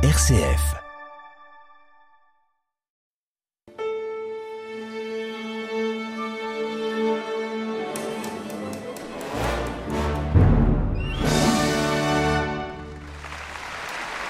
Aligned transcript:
RCF. 0.00 0.76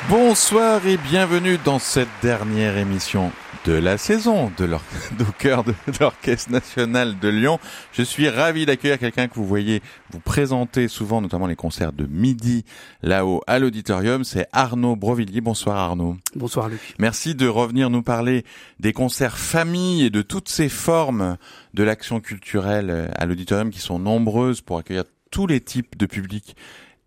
Bonsoir 0.09 0.87
et 0.87 0.97
bienvenue 0.97 1.59
dans 1.63 1.79
cette 1.79 2.09
dernière 2.23 2.79
émission 2.79 3.31
de 3.65 3.73
la 3.73 3.99
saison 3.99 4.51
de 4.57 4.65
au 5.21 5.33
cœur 5.39 5.65
de 5.65 5.75
l'Orchestre 6.01 6.51
National 6.51 7.19
de 7.19 7.29
Lyon. 7.29 7.59
Je 7.93 8.03
suis 8.03 8.29
ravi 8.29 8.67
d'accueillir 8.67 8.99
quelqu'un 8.99 9.29
que 9.29 9.35
vous 9.35 9.47
voyez 9.47 9.83
vous 10.11 10.21
présenter 10.21 10.89
souvent, 10.89 11.21
notamment 11.21 11.47
les 11.47 11.57
concerts 11.57 11.93
de 11.93 12.07
midi 12.07 12.65
là-haut 13.03 13.43
à 13.47 13.59
l'auditorium. 13.59 14.25
C'est 14.25 14.47
Arnaud 14.53 14.97
Brovillier. 14.97 15.41
Bonsoir 15.41 15.77
Arnaud. 15.77 16.17
Bonsoir 16.35 16.69
Luc. 16.69 16.95
Merci 16.99 17.35
de 17.35 17.49
revenir 17.49 17.91
nous 17.91 18.03
parler 18.03 18.45
des 18.81 18.93
concerts 18.93 19.39
famille 19.39 20.05
et 20.05 20.11
de 20.11 20.23
toutes 20.23 20.49
ces 20.49 20.69
formes 20.69 21.37
de 21.75 21.83
l'action 21.83 22.21
culturelle 22.21 22.91
euh, 22.91 23.09
à 23.15 23.27
l'auditorium 23.27 23.71
qui 23.71 23.81
sont 23.81 23.99
nombreuses 23.99 24.61
pour 24.61 24.79
accueillir 24.79 25.05
tous 25.31 25.47
les 25.47 25.61
types 25.61 25.97
de 25.97 26.07
publics 26.07 26.57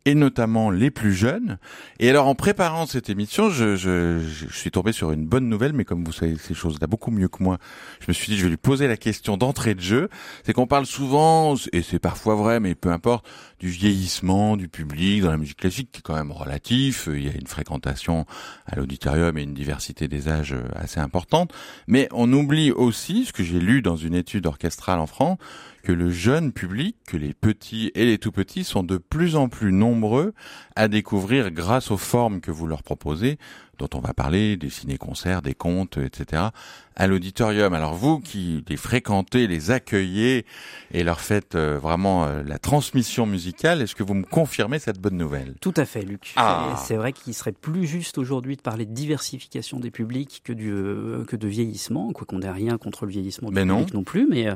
et 0.05 0.15
notamment 0.15 0.71
les 0.71 0.89
plus 0.89 1.13
jeunes. 1.13 1.57
Et 1.99 2.09
alors, 2.09 2.27
en 2.27 2.35
préparant 2.35 2.85
cette 2.85 3.09
émission, 3.09 3.49
je, 3.49 3.75
je, 3.75 4.19
je 4.19 4.57
suis 4.57 4.71
tombé 4.71 4.91
sur 4.91 5.11
une 5.11 5.25
bonne 5.25 5.47
nouvelle, 5.47 5.73
mais 5.73 5.85
comme 5.85 6.03
vous 6.03 6.11
savez 6.11 6.37
ces 6.37 6.53
choses-là 6.53 6.87
beaucoup 6.87 7.11
mieux 7.11 7.27
que 7.27 7.43
moi, 7.43 7.57
je 7.99 8.05
me 8.07 8.13
suis 8.13 8.31
dit, 8.31 8.37
je 8.37 8.43
vais 8.43 8.49
lui 8.49 8.57
poser 8.57 8.87
la 8.87 8.97
question 8.97 9.37
d'entrée 9.37 9.75
de 9.75 9.81
jeu. 9.81 10.09
C'est 10.43 10.53
qu'on 10.53 10.67
parle 10.67 10.85
souvent, 10.85 11.55
et 11.71 11.81
c'est 11.81 11.99
parfois 11.99 12.35
vrai, 12.35 12.59
mais 12.59 12.75
peu 12.75 12.89
importe, 12.89 13.27
du 13.59 13.69
vieillissement 13.69 14.57
du 14.57 14.67
public 14.67 15.21
dans 15.21 15.29
la 15.29 15.37
musique 15.37 15.57
classique, 15.57 15.91
qui 15.91 15.99
est 15.99 16.03
quand 16.03 16.15
même 16.15 16.31
relatif. 16.31 17.07
Il 17.11 17.23
y 17.23 17.29
a 17.29 17.33
une 17.33 17.47
fréquentation 17.47 18.25
à 18.65 18.75
l'auditorium 18.75 19.37
et 19.37 19.43
une 19.43 19.53
diversité 19.53 20.07
des 20.07 20.29
âges 20.29 20.55
assez 20.75 20.99
importante. 20.99 21.53
Mais 21.87 22.07
on 22.11 22.31
oublie 22.33 22.71
aussi, 22.71 23.25
ce 23.25 23.33
que 23.33 23.43
j'ai 23.43 23.59
lu 23.59 23.81
dans 23.81 23.95
une 23.95 24.15
étude 24.15 24.47
orchestrale 24.47 24.99
en 24.99 25.07
France, 25.07 25.37
que 25.83 25.91
le 25.91 26.09
jeune 26.11 26.51
public, 26.51 26.95
que 27.07 27.17
les 27.17 27.33
petits 27.33 27.91
et 27.95 28.05
les 28.05 28.17
tout 28.17 28.31
petits 28.31 28.63
sont 28.63 28.83
de 28.83 28.97
plus 28.97 29.35
en 29.35 29.49
plus 29.49 29.71
nombreux 29.71 30.33
à 30.75 30.87
découvrir 30.87 31.51
grâce 31.51 31.91
aux 31.91 31.97
formes 31.97 32.39
que 32.41 32.51
vous 32.51 32.67
leur 32.67 32.83
proposez, 32.83 33.37
dont 33.79 33.89
on 33.95 33.99
va 33.99 34.13
parler, 34.13 34.57
des 34.57 34.69
ciné-concerts, 34.69 35.41
des 35.41 35.55
contes, 35.55 35.97
etc., 35.97 36.43
à 36.95 37.07
l'auditorium. 37.07 37.73
Alors 37.73 37.95
vous 37.95 38.19
qui 38.19 38.63
les 38.67 38.77
fréquentez, 38.77 39.47
les 39.47 39.71
accueillez 39.71 40.45
et 40.91 41.03
leur 41.03 41.19
faites 41.19 41.55
euh, 41.55 41.79
vraiment 41.79 42.25
euh, 42.25 42.43
la 42.43 42.59
transmission 42.59 43.25
musicale, 43.25 43.81
est-ce 43.81 43.95
que 43.95 44.03
vous 44.03 44.13
me 44.13 44.23
confirmez 44.25 44.77
cette 44.77 44.99
bonne 44.99 45.17
nouvelle? 45.17 45.55
Tout 45.61 45.73
à 45.77 45.85
fait 45.85 46.03
Luc. 46.03 46.33
Ah. 46.35 46.75
C'est 46.85 46.95
vrai 46.95 47.11
qu'il 47.11 47.33
serait 47.33 47.53
plus 47.53 47.87
juste 47.87 48.19
aujourd'hui 48.19 48.55
de 48.55 48.61
parler 48.61 48.85
de 48.85 48.93
diversification 48.93 49.79
des 49.79 49.89
publics 49.89 50.41
que, 50.43 50.53
du, 50.53 50.69
euh, 50.71 51.25
que 51.25 51.35
de 51.35 51.47
vieillissement, 51.47 52.11
quoi 52.11 52.27
qu'on 52.27 52.39
n'ait 52.39 52.51
rien 52.51 52.77
contre 52.77 53.05
le 53.05 53.11
vieillissement 53.11 53.49
du 53.49 53.55
Mais 53.55 53.65
non. 53.65 53.77
public 53.79 53.93
non 53.95 54.03
plus, 54.03 54.27
mais... 54.29 54.47
euh, 54.47 54.53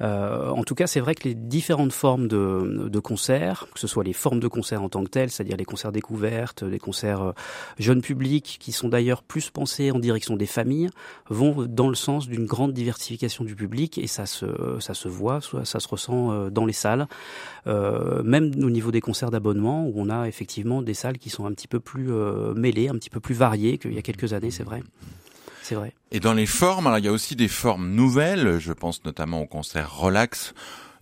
euh, 0.00 0.48
en 0.48 0.64
tout 0.64 0.74
cas, 0.74 0.86
c'est 0.86 1.00
vrai 1.00 1.14
que 1.14 1.28
les 1.28 1.34
différentes 1.34 1.92
formes 1.92 2.28
de, 2.28 2.88
de 2.88 2.98
concerts, 2.98 3.66
que 3.74 3.80
ce 3.80 3.86
soit 3.86 4.04
les 4.04 4.12
formes 4.12 4.40
de 4.40 4.48
concerts 4.48 4.82
en 4.82 4.88
tant 4.88 5.04
que 5.04 5.10
telles, 5.10 5.30
c'est-à-dire 5.30 5.56
les 5.56 5.64
concerts 5.64 5.92
découvertes, 5.92 6.62
les 6.62 6.78
concerts 6.78 7.22
euh, 7.22 7.32
jeunes 7.78 8.00
publics, 8.00 8.56
qui 8.60 8.72
sont 8.72 8.88
d'ailleurs 8.88 9.22
plus 9.22 9.50
pensés 9.50 9.90
en 9.90 9.98
direction 9.98 10.36
des 10.36 10.46
familles, 10.46 10.90
vont 11.28 11.66
dans 11.68 11.88
le 11.88 11.94
sens 11.94 12.28
d'une 12.28 12.46
grande 12.46 12.72
diversification 12.72 13.44
du 13.44 13.54
public 13.54 13.98
et 13.98 14.06
ça 14.06 14.26
se, 14.26 14.46
ça 14.80 14.94
se 14.94 15.08
voit, 15.08 15.40
ça 15.64 15.80
se 15.80 15.88
ressent 15.88 16.32
euh, 16.32 16.50
dans 16.50 16.66
les 16.66 16.72
salles, 16.72 17.06
même 17.66 18.52
au 18.62 18.70
niveau 18.70 18.90
des 18.90 19.00
concerts 19.00 19.30
d'abonnement, 19.30 19.86
où 19.86 19.92
on 19.96 20.08
a 20.08 20.26
effectivement 20.26 20.82
des 20.82 20.94
salles 20.94 21.18
qui 21.18 21.30
sont 21.30 21.46
un 21.46 21.52
petit 21.52 21.68
peu 21.68 21.78
plus 21.78 22.10
mêlées, 22.54 22.88
un 22.88 22.94
petit 22.94 23.10
peu 23.10 23.20
plus 23.20 23.34
variées 23.34 23.78
qu'il 23.78 23.92
y 23.92 23.98
a 23.98 24.02
quelques 24.02 24.32
années, 24.32 24.50
c'est 24.50 24.64
vrai. 24.64 24.82
C'est 25.70 25.76
vrai. 25.76 25.94
Et 26.10 26.18
dans 26.18 26.32
les 26.32 26.46
formes, 26.46 26.88
alors 26.88 26.98
il 26.98 27.04
y 27.04 27.08
a 27.08 27.12
aussi 27.12 27.36
des 27.36 27.46
formes 27.46 27.90
nouvelles. 27.90 28.58
Je 28.58 28.72
pense 28.72 29.04
notamment 29.04 29.40
au 29.40 29.46
concert 29.46 29.96
relax 29.96 30.52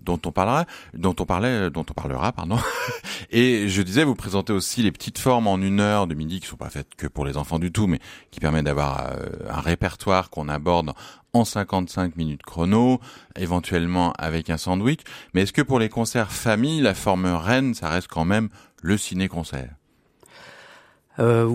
dont 0.00 0.20
on 0.26 0.30
parlera, 0.30 0.66
dont 0.92 1.16
on 1.18 1.24
parlait, 1.24 1.70
dont 1.70 1.86
on 1.88 1.94
parlera, 1.94 2.32
pardon. 2.32 2.58
Et 3.30 3.70
je 3.70 3.80
disais, 3.80 4.04
vous 4.04 4.14
présentez 4.14 4.52
aussi 4.52 4.82
les 4.82 4.92
petites 4.92 5.18
formes 5.18 5.46
en 5.46 5.56
une 5.56 5.80
heure 5.80 6.06
de 6.06 6.14
midi 6.14 6.38
qui 6.40 6.46
sont 6.46 6.58
pas 6.58 6.68
faites 6.68 6.94
que 6.98 7.06
pour 7.06 7.24
les 7.24 7.38
enfants 7.38 7.58
du 7.58 7.72
tout, 7.72 7.86
mais 7.86 7.98
qui 8.30 8.40
permettent 8.40 8.66
d'avoir 8.66 9.06
euh, 9.06 9.30
un 9.48 9.62
répertoire 9.62 10.28
qu'on 10.28 10.50
aborde 10.50 10.92
en 11.32 11.46
55 11.46 12.16
minutes 12.16 12.42
chrono, 12.42 13.00
éventuellement 13.36 14.12
avec 14.18 14.50
un 14.50 14.58
sandwich. 14.58 15.00
Mais 15.32 15.44
est-ce 15.44 15.54
que 15.54 15.62
pour 15.62 15.78
les 15.78 15.88
concerts 15.88 16.30
famille, 16.30 16.82
la 16.82 16.92
forme 16.92 17.24
reine, 17.24 17.72
ça 17.72 17.88
reste 17.88 18.08
quand 18.08 18.26
même 18.26 18.50
le 18.82 18.98
ciné-concert? 18.98 19.70
Euh, 21.20 21.48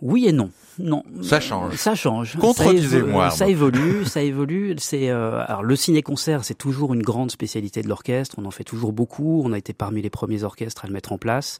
oui 0.00 0.26
et 0.26 0.32
non. 0.32 0.50
Non. 0.78 1.02
Ça 1.22 1.40
change. 1.40 1.74
Ça 1.74 1.94
change. 1.96 2.36
Contredisez-moi, 2.36 3.30
Ça, 3.30 3.48
évolue, 3.48 4.04
ça 4.04 4.22
évolue. 4.22 4.76
C'est 4.78 5.10
euh, 5.10 5.42
alors 5.46 5.64
le 5.64 5.74
ciné-concert, 5.74 6.44
c'est 6.44 6.54
toujours 6.54 6.94
une 6.94 7.02
grande 7.02 7.32
spécialité 7.32 7.82
de 7.82 7.88
l'orchestre. 7.88 8.36
On 8.38 8.44
en 8.44 8.52
fait 8.52 8.64
toujours 8.64 8.92
beaucoup. 8.92 9.42
On 9.44 9.52
a 9.52 9.58
été 9.58 9.72
parmi 9.72 10.02
les 10.02 10.10
premiers 10.10 10.44
orchestres 10.44 10.84
à 10.84 10.88
le 10.88 10.94
mettre 10.94 11.12
en 11.12 11.18
place. 11.18 11.58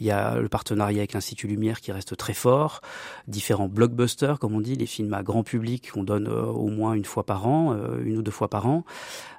Il 0.00 0.06
y 0.06 0.10
a 0.10 0.36
le 0.38 0.48
partenariat 0.48 0.98
avec 0.98 1.12
l'Institut 1.12 1.46
Lumière 1.46 1.80
qui 1.80 1.92
reste 1.92 2.16
très 2.16 2.34
fort. 2.34 2.80
Différents 3.26 3.68
blockbusters, 3.68 4.38
comme 4.38 4.54
on 4.54 4.60
dit, 4.60 4.74
les 4.74 4.86
films 4.86 5.14
à 5.14 5.22
grand 5.22 5.42
public 5.42 5.90
qu'on 5.92 6.04
donne 6.04 6.28
euh, 6.28 6.44
au 6.44 6.68
moins 6.68 6.94
une 6.94 7.04
fois 7.04 7.24
par 7.24 7.46
an, 7.46 7.72
euh, 7.72 8.02
une 8.04 8.18
ou 8.18 8.22
deux 8.22 8.30
fois 8.30 8.48
par 8.48 8.66
an. 8.66 8.84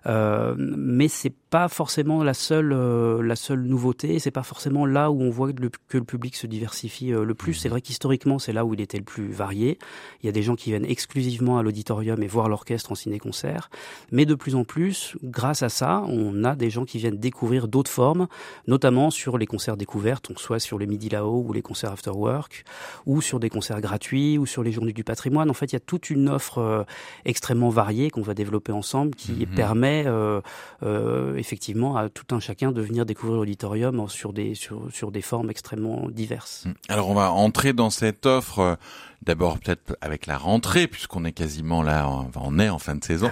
Euh, 0.05 0.55
mais 0.57 1.07
c'est 1.07 1.33
pas 1.49 1.67
forcément 1.67 2.23
la 2.23 2.33
seule 2.33 2.71
euh, 2.71 3.21
la 3.21 3.35
seule 3.35 3.61
nouveauté. 3.63 4.19
C'est 4.19 4.31
pas 4.31 4.43
forcément 4.43 4.85
là 4.85 5.11
où 5.11 5.21
on 5.21 5.29
voit 5.29 5.51
que 5.51 5.61
le, 5.61 5.69
que 5.87 5.97
le 5.97 6.03
public 6.03 6.35
se 6.35 6.47
diversifie 6.47 7.09
le 7.09 7.33
plus. 7.33 7.53
C'est 7.53 7.69
vrai 7.69 7.81
qu'historiquement, 7.81 8.39
c'est 8.39 8.53
là 8.53 8.65
où 8.65 8.73
il 8.73 8.81
était 8.81 8.97
le 8.97 9.03
plus 9.03 9.31
varié. 9.31 9.77
Il 10.21 10.25
y 10.25 10.29
a 10.29 10.31
des 10.31 10.41
gens 10.43 10.55
qui 10.55 10.69
viennent 10.69 10.85
exclusivement 10.85 11.57
à 11.57 11.63
l'auditorium 11.63 12.21
et 12.23 12.27
voir 12.27 12.49
l'orchestre 12.49 12.91
en 12.91 12.95
ciné-concert. 12.95 13.69
Mais 14.11 14.25
de 14.25 14.35
plus 14.35 14.55
en 14.55 14.63
plus, 14.63 15.17
grâce 15.23 15.63
à 15.63 15.69
ça, 15.69 16.03
on 16.07 16.43
a 16.43 16.55
des 16.55 16.69
gens 16.69 16.85
qui 16.85 16.97
viennent 16.97 17.17
découvrir 17.17 17.67
d'autres 17.67 17.91
formes, 17.91 18.27
notamment 18.67 19.09
sur 19.09 19.37
les 19.37 19.45
concerts 19.45 19.77
découvertes, 19.77 20.29
soit 20.49 20.59
sur 20.59 20.79
les 20.79 20.87
midi 20.87 21.09
là-haut 21.09 21.43
ou 21.47 21.53
les 21.53 21.61
concerts 21.61 21.91
after 21.91 22.09
work, 22.09 22.63
ou 23.05 23.21
sur 23.21 23.39
des 23.39 23.51
concerts 23.51 23.81
gratuits, 23.81 24.39
ou 24.39 24.47
sur 24.47 24.63
les 24.63 24.71
journées 24.71 24.93
du 24.93 25.03
patrimoine. 25.03 25.47
En 25.51 25.53
fait, 25.53 25.67
il 25.67 25.73
y 25.73 25.75
a 25.75 25.79
toute 25.79 26.09
une 26.09 26.27
offre 26.27 26.57
euh, 26.57 26.83
extrêmement 27.23 27.69
variée 27.69 28.09
qu'on 28.09 28.23
va 28.23 28.33
développer 28.33 28.71
ensemble 28.71 29.13
qui 29.13 29.45
Mhm. 29.45 29.55
permet 29.55 30.03
euh, 30.07 30.41
euh, 30.81 31.35
effectivement 31.35 31.97
à 31.97 32.09
tout 32.09 32.33
un 32.33 32.39
chacun 32.39 32.71
de 32.71 32.81
venir 32.81 33.05
découvrir 33.05 33.37
l'auditorium 33.37 34.09
sur 34.09 34.33
des, 34.33 34.55
sur, 34.55 34.87
sur 34.91 35.11
des 35.11 35.21
formes 35.21 35.51
extrêmement 35.51 36.07
diverses. 36.09 36.63
Alors 36.87 37.09
on 37.09 37.13
va 37.13 37.31
entrer 37.31 37.73
dans 37.73 37.91
cette 37.91 38.25
offre 38.25 38.77
d'abord 39.21 39.59
peut-être 39.59 39.97
avec 39.99 40.27
la 40.27 40.37
rentrée 40.37 40.87
puisqu'on 40.87 41.25
est 41.25 41.33
quasiment 41.33 41.83
là, 41.83 42.09
on 42.35 42.57
est 42.57 42.69
en 42.69 42.79
fin 42.79 42.95
de 42.95 43.03
saison, 43.03 43.29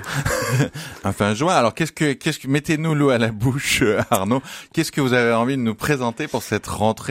en 1.06 1.14
fin 1.14 1.34
juin. 1.34 1.56
Alors 1.56 1.74
qu'est-ce 1.74 1.94
que 1.94 2.12
qu'est-ce 2.14 2.40
que 2.40 2.48
mettez-nous 2.50 2.94
l'eau 2.94 3.10
à 3.10 3.18
la 3.18 3.32
bouche, 3.32 3.84
Arnaud 4.12 4.42
Qu'est-ce 4.74 4.92
que 4.92 5.00
vous 5.02 5.14
avez 5.14 5.34
envie 5.34 5.56
de 5.56 5.62
nous 5.62 5.76
présenter 5.76 6.28
pour 6.28 6.44
cette 6.44 6.68
rentrée? 6.68 7.07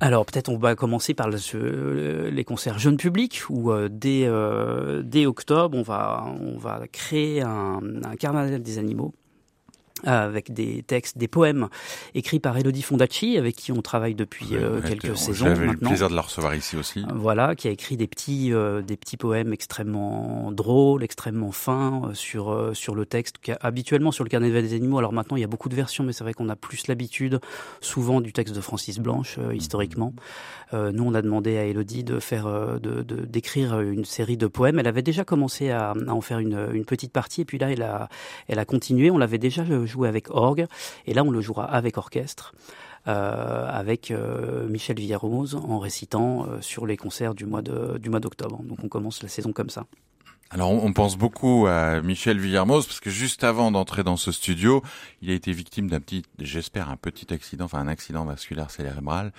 Alors 0.00 0.26
peut-être 0.26 0.48
on 0.48 0.58
va 0.58 0.74
commencer 0.74 1.14
par 1.14 1.28
les 1.28 2.44
concerts 2.44 2.78
jeunes 2.78 2.96
publics 2.96 3.42
où 3.48 3.70
euh, 3.70 3.88
dès, 3.90 4.24
euh, 4.24 5.02
dès 5.02 5.26
octobre 5.26 5.76
on 5.76 5.82
va, 5.82 6.24
on 6.40 6.58
va 6.58 6.82
créer 6.92 7.42
un, 7.42 7.80
carnaval 8.18 8.62
des 8.62 8.78
animaux 8.78 9.14
avec 10.04 10.52
des 10.52 10.82
textes, 10.82 11.18
des 11.18 11.28
poèmes 11.28 11.68
écrits 12.14 12.40
par 12.40 12.56
Elodie 12.56 12.82
Fondacci 12.82 13.36
avec 13.36 13.56
qui 13.56 13.72
on 13.72 13.82
travaille 13.82 14.14
depuis 14.14 14.46
euh, 14.52 14.80
quelques 14.80 15.10
on- 15.12 15.16
saisons 15.16 15.46
J'avais 15.46 15.66
eu 15.66 15.70
le 15.70 15.76
plaisir 15.76 16.08
de 16.08 16.14
la 16.14 16.22
recevoir 16.22 16.54
ici 16.54 16.76
aussi. 16.76 17.04
Voilà, 17.14 17.54
qui 17.54 17.68
a 17.68 17.70
écrit 17.70 17.96
des 17.96 18.06
petits, 18.06 18.52
euh, 18.52 18.82
des 18.82 18.96
petits 18.96 19.16
poèmes 19.16 19.52
extrêmement 19.52 20.52
drôles, 20.52 21.02
extrêmement 21.02 21.52
fins 21.52 22.02
euh, 22.10 22.14
sur 22.14 22.50
euh, 22.50 22.74
sur 22.74 22.94
le 22.94 23.06
texte. 23.06 23.36
habituellement 23.60 24.12
sur 24.12 24.24
le 24.24 24.30
Carnaval 24.30 24.62
des 24.62 24.74
animaux. 24.74 24.98
Alors 24.98 25.12
maintenant, 25.12 25.36
il 25.36 25.40
y 25.40 25.44
a 25.44 25.48
beaucoup 25.48 25.68
de 25.68 25.74
versions, 25.74 26.04
mais 26.04 26.12
c'est 26.12 26.24
vrai 26.24 26.34
qu'on 26.34 26.48
a 26.48 26.56
plus 26.56 26.86
l'habitude, 26.86 27.40
souvent 27.80 28.20
du 28.20 28.32
texte 28.32 28.54
de 28.54 28.60
Francis 28.60 28.98
Blanche 28.98 29.36
euh, 29.38 29.54
historiquement. 29.54 30.12
Euh, 30.72 30.92
nous, 30.92 31.04
on 31.04 31.14
a 31.14 31.22
demandé 31.22 31.56
à 31.58 31.64
Elodie 31.64 32.04
de 32.04 32.20
faire, 32.20 32.46
euh, 32.46 32.78
de 32.78 33.02
de- 33.02 33.24
d'écrire 33.26 33.80
une 33.80 34.04
série 34.04 34.36
de 34.36 34.46
poèmes. 34.46 34.78
Elle 34.78 34.86
avait 34.86 35.02
déjà 35.02 35.24
commencé 35.24 35.70
à, 35.70 35.90
à 35.92 36.10
en 36.12 36.20
faire 36.20 36.38
une, 36.38 36.68
une 36.72 36.84
petite 36.84 37.12
partie, 37.12 37.40
et 37.40 37.44
puis 37.44 37.58
là, 37.58 37.70
elle 37.72 37.82
a 37.82 38.08
elle 38.48 38.58
a 38.58 38.64
continué. 38.64 39.10
On 39.10 39.18
l'avait 39.18 39.38
déjà 39.38 39.64
joué 39.90 40.08
avec 40.08 40.30
orgue, 40.30 40.66
et 41.06 41.12
là, 41.12 41.22
on 41.22 41.30
le 41.30 41.42
jouera 41.42 41.64
avec 41.64 41.98
orchestre 41.98 42.54
euh, 43.08 43.66
avec 43.66 44.10
euh, 44.10 44.68
Michel 44.68 44.98
Villarose 44.98 45.54
en 45.54 45.78
récitant 45.78 46.44
euh, 46.44 46.60
sur 46.60 46.84
les 46.84 46.98
concerts 46.98 47.34
du 47.34 47.46
mois 47.46 47.62
de 47.62 47.96
du 47.96 48.10
mois 48.10 48.20
d'octobre. 48.20 48.62
Donc 48.62 48.84
on 48.84 48.88
commence 48.88 49.22
la 49.22 49.30
saison 49.30 49.52
comme 49.52 49.70
ça. 49.70 49.86
Alors, 50.50 50.70
on 50.70 50.92
pense 50.92 51.16
beaucoup 51.16 51.66
à 51.66 52.02
Michel 52.02 52.38
Villermoz 52.38 52.84
parce 52.86 53.00
que 53.00 53.08
juste 53.08 53.42
avant 53.42 53.70
d'entrer 53.70 54.02
dans 54.02 54.16
ce 54.16 54.32
studio, 54.32 54.82
il 55.22 55.30
a 55.30 55.32
été 55.32 55.52
victime 55.52 55.88
d'un 55.88 56.00
petit, 56.00 56.24
j'espère, 56.40 56.90
un 56.90 56.96
petit 56.96 57.32
accident, 57.32 57.66
enfin 57.66 57.78
un 57.78 57.86
accident 57.86 58.24
vasculaire 58.24 58.70
cérébral. 58.70 59.32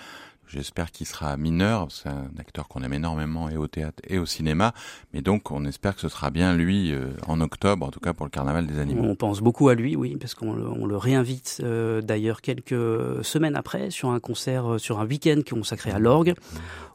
J'espère 0.52 0.90
qu'il 0.90 1.06
sera 1.06 1.38
mineur. 1.38 1.86
C'est 1.90 2.10
un 2.10 2.30
acteur 2.38 2.68
qu'on 2.68 2.82
aime 2.82 2.92
énormément 2.92 3.48
et 3.48 3.56
au 3.56 3.68
théâtre 3.68 4.02
et 4.06 4.18
au 4.18 4.26
cinéma. 4.26 4.74
Mais 5.14 5.22
donc, 5.22 5.50
on 5.50 5.64
espère 5.64 5.94
que 5.94 6.02
ce 6.02 6.10
sera 6.10 6.30
bien 6.30 6.54
lui 6.54 6.92
euh, 6.92 7.12
en 7.26 7.40
octobre, 7.40 7.86
en 7.86 7.90
tout 7.90 8.00
cas 8.00 8.12
pour 8.12 8.26
le 8.26 8.30
Carnaval 8.30 8.66
des 8.66 8.78
animaux. 8.78 9.02
On 9.02 9.14
pense 9.14 9.40
beaucoup 9.40 9.70
à 9.70 9.74
lui, 9.74 9.96
oui, 9.96 10.16
parce 10.20 10.34
qu'on 10.34 10.52
le, 10.52 10.96
réinvite 10.96 11.62
euh, 11.64 12.02
d'ailleurs 12.02 12.42
quelques 12.42 13.24
semaines 13.24 13.56
après 13.56 13.90
sur 13.90 14.10
un 14.10 14.20
concert, 14.20 14.74
euh, 14.74 14.78
sur 14.78 15.00
un 15.00 15.06
week-end 15.06 15.40
consacré 15.48 15.90
à 15.90 15.98
l'orgue, 15.98 16.34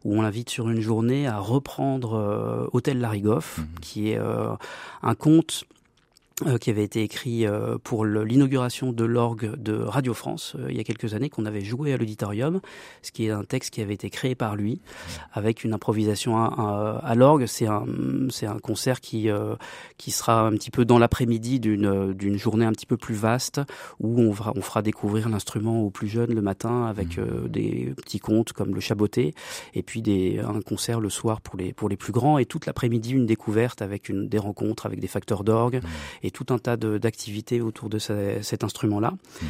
où 0.05 0.15
on 0.15 0.21
l'invite 0.21 0.51
sur 0.51 0.69
une 0.69 0.81
journée 0.81 1.27
à 1.27 1.39
reprendre 1.39 2.69
Hôtel 2.73 2.99
Larigoff, 2.99 3.57
mmh. 3.57 3.79
qui 3.81 4.11
est 4.11 4.19
un 4.19 5.15
conte 5.15 5.65
euh, 6.45 6.59
qui 6.59 6.69
avait 6.69 6.83
été 6.83 7.01
écrit 7.01 7.47
euh, 7.47 7.79
pour 7.83 8.05
l'inauguration 8.05 8.93
de 8.93 9.03
l'orgue 9.05 9.55
de 9.55 9.73
Radio 9.73 10.13
France 10.13 10.53
euh, 10.59 10.67
il 10.69 10.77
y 10.77 10.79
a 10.79 10.83
quelques 10.83 11.15
années 11.15 11.31
qu'on 11.31 11.47
avait 11.47 11.63
joué 11.63 11.93
à 11.93 11.97
l'auditorium, 11.97 12.61
ce 13.01 13.11
qui 13.11 13.25
est 13.25 13.31
un 13.31 13.43
texte 13.43 13.73
qui 13.73 13.81
avait 13.81 13.95
été 13.95 14.11
créé 14.11 14.35
par 14.35 14.55
lui 14.55 14.79
avec 15.33 15.63
une 15.63 15.73
improvisation 15.73 16.37
à, 16.37 17.01
à, 17.03 17.15
l'orgue. 17.15 17.47
C'est 17.47 17.65
un 17.65 17.85
c'est 18.29 18.45
un 18.45 18.59
concert 18.59 19.01
qui 19.01 19.29
qui 19.97 20.11
sera 20.11 20.45
un 20.45 20.51
petit 20.51 20.69
peu 20.69 20.85
dans 20.85 20.99
l'après-midi 20.99 21.59
d'une 21.59 22.13
d'une 22.13 22.37
journée 22.37 22.65
un 22.65 22.71
petit 22.71 22.85
peu 22.85 22.97
plus 22.97 23.15
vaste 23.15 23.59
où 23.99 24.21
on 24.21 24.31
fera 24.31 24.53
on 24.55 24.61
fera 24.61 24.83
découvrir 24.83 25.29
l'instrument 25.29 25.81
aux 25.81 25.89
plus 25.89 26.07
jeunes 26.07 26.35
le 26.35 26.41
matin 26.43 26.85
avec 26.85 27.17
mmh. 27.17 27.47
des 27.47 27.93
petits 27.97 28.19
contes 28.19 28.53
comme 28.53 28.75
le 28.75 28.79
chaboté 28.79 29.33
et 29.73 29.81
puis 29.81 30.03
des 30.03 30.39
un 30.39 30.61
concert 30.61 30.99
le 30.99 31.09
soir 31.09 31.41
pour 31.41 31.57
les 31.57 31.73
pour 31.73 31.89
les 31.89 31.97
plus 31.97 32.13
grands 32.13 32.37
et 32.37 32.45
toute 32.45 32.67
l'après-midi 32.67 33.13
une 33.13 33.25
découverte 33.25 33.81
avec 33.81 34.07
une 34.07 34.27
des 34.27 34.37
rencontres 34.37 34.85
avec 34.85 34.99
des 34.99 35.07
facteurs 35.07 35.43
d'orgue. 35.43 35.77
Mmh 35.77 36.26
et 36.27 36.31
tout 36.31 36.45
un 36.49 36.59
tas 36.59 36.77
d'activités 36.77 37.61
autour 37.61 37.89
de 37.89 37.97
cet 37.97 38.63
instrument-là. 38.63 39.11
Mmh. 39.11 39.45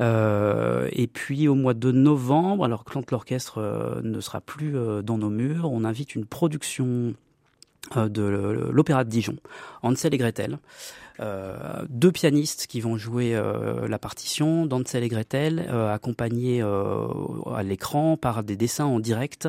Euh, 0.00 0.88
et 0.92 1.06
puis 1.06 1.48
au 1.48 1.54
mois 1.54 1.74
de 1.74 1.90
novembre, 1.90 2.64
alors 2.64 2.84
quand 2.84 3.10
l'orchestre 3.10 3.58
euh, 3.58 4.00
ne 4.02 4.20
sera 4.20 4.40
plus 4.40 4.76
euh, 4.76 5.02
dans 5.02 5.18
nos 5.18 5.30
murs, 5.30 5.70
on 5.70 5.84
invite 5.84 6.14
une 6.14 6.24
production 6.24 7.14
de 7.96 8.68
l'Opéra 8.70 9.04
de 9.04 9.08
Dijon, 9.08 9.36
Ansel 9.82 10.12
et 10.12 10.18
Gretel, 10.18 10.58
deux 11.88 12.12
pianistes 12.12 12.66
qui 12.66 12.80
vont 12.80 12.96
jouer 12.96 13.34
euh, 13.34 13.88
la 13.88 13.98
partition, 13.98 14.66
Dansel 14.66 15.02
et 15.02 15.08
Gretel, 15.08 15.66
euh, 15.68 15.92
accompagnés 15.92 16.62
à 16.62 17.62
l'écran 17.62 18.16
par 18.16 18.42
des 18.42 18.56
dessins 18.56 18.84
en 18.84 19.00
direct 19.00 19.48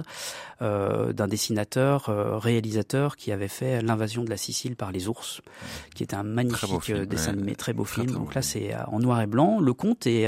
d'un 0.61 1.27
dessinateur, 1.27 2.09
réalisateur 2.41 3.15
qui 3.15 3.31
avait 3.31 3.47
fait 3.47 3.81
L'invasion 3.81 4.25
de 4.25 4.29
la 4.29 4.35
Sicile 4.35 4.75
par 4.75 4.91
les 4.91 5.07
ours, 5.07 5.39
qui 5.95 6.03
était 6.03 6.17
un 6.17 6.23
magnifique 6.23 6.91
dessin 6.91 7.31
animé, 7.31 7.55
très 7.55 7.71
beau 7.71 7.85
film. 7.85 8.11
Donc 8.11 8.35
là, 8.35 8.41
c'est 8.41 8.75
en 8.87 8.99
noir 8.99 9.21
et 9.21 9.27
blanc. 9.27 9.61
Le 9.61 9.73
conte 9.73 10.05
est 10.05 10.27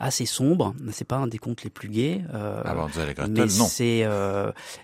assez 0.00 0.26
sombre. 0.26 0.74
C'est 0.90 1.06
pas 1.06 1.18
un 1.18 1.28
des 1.28 1.38
contes 1.38 1.62
les 1.62 1.70
plus 1.70 1.88
gais. 1.88 2.22
Ah, 2.34 2.74
mais 3.28 3.48
c'est 3.48 4.08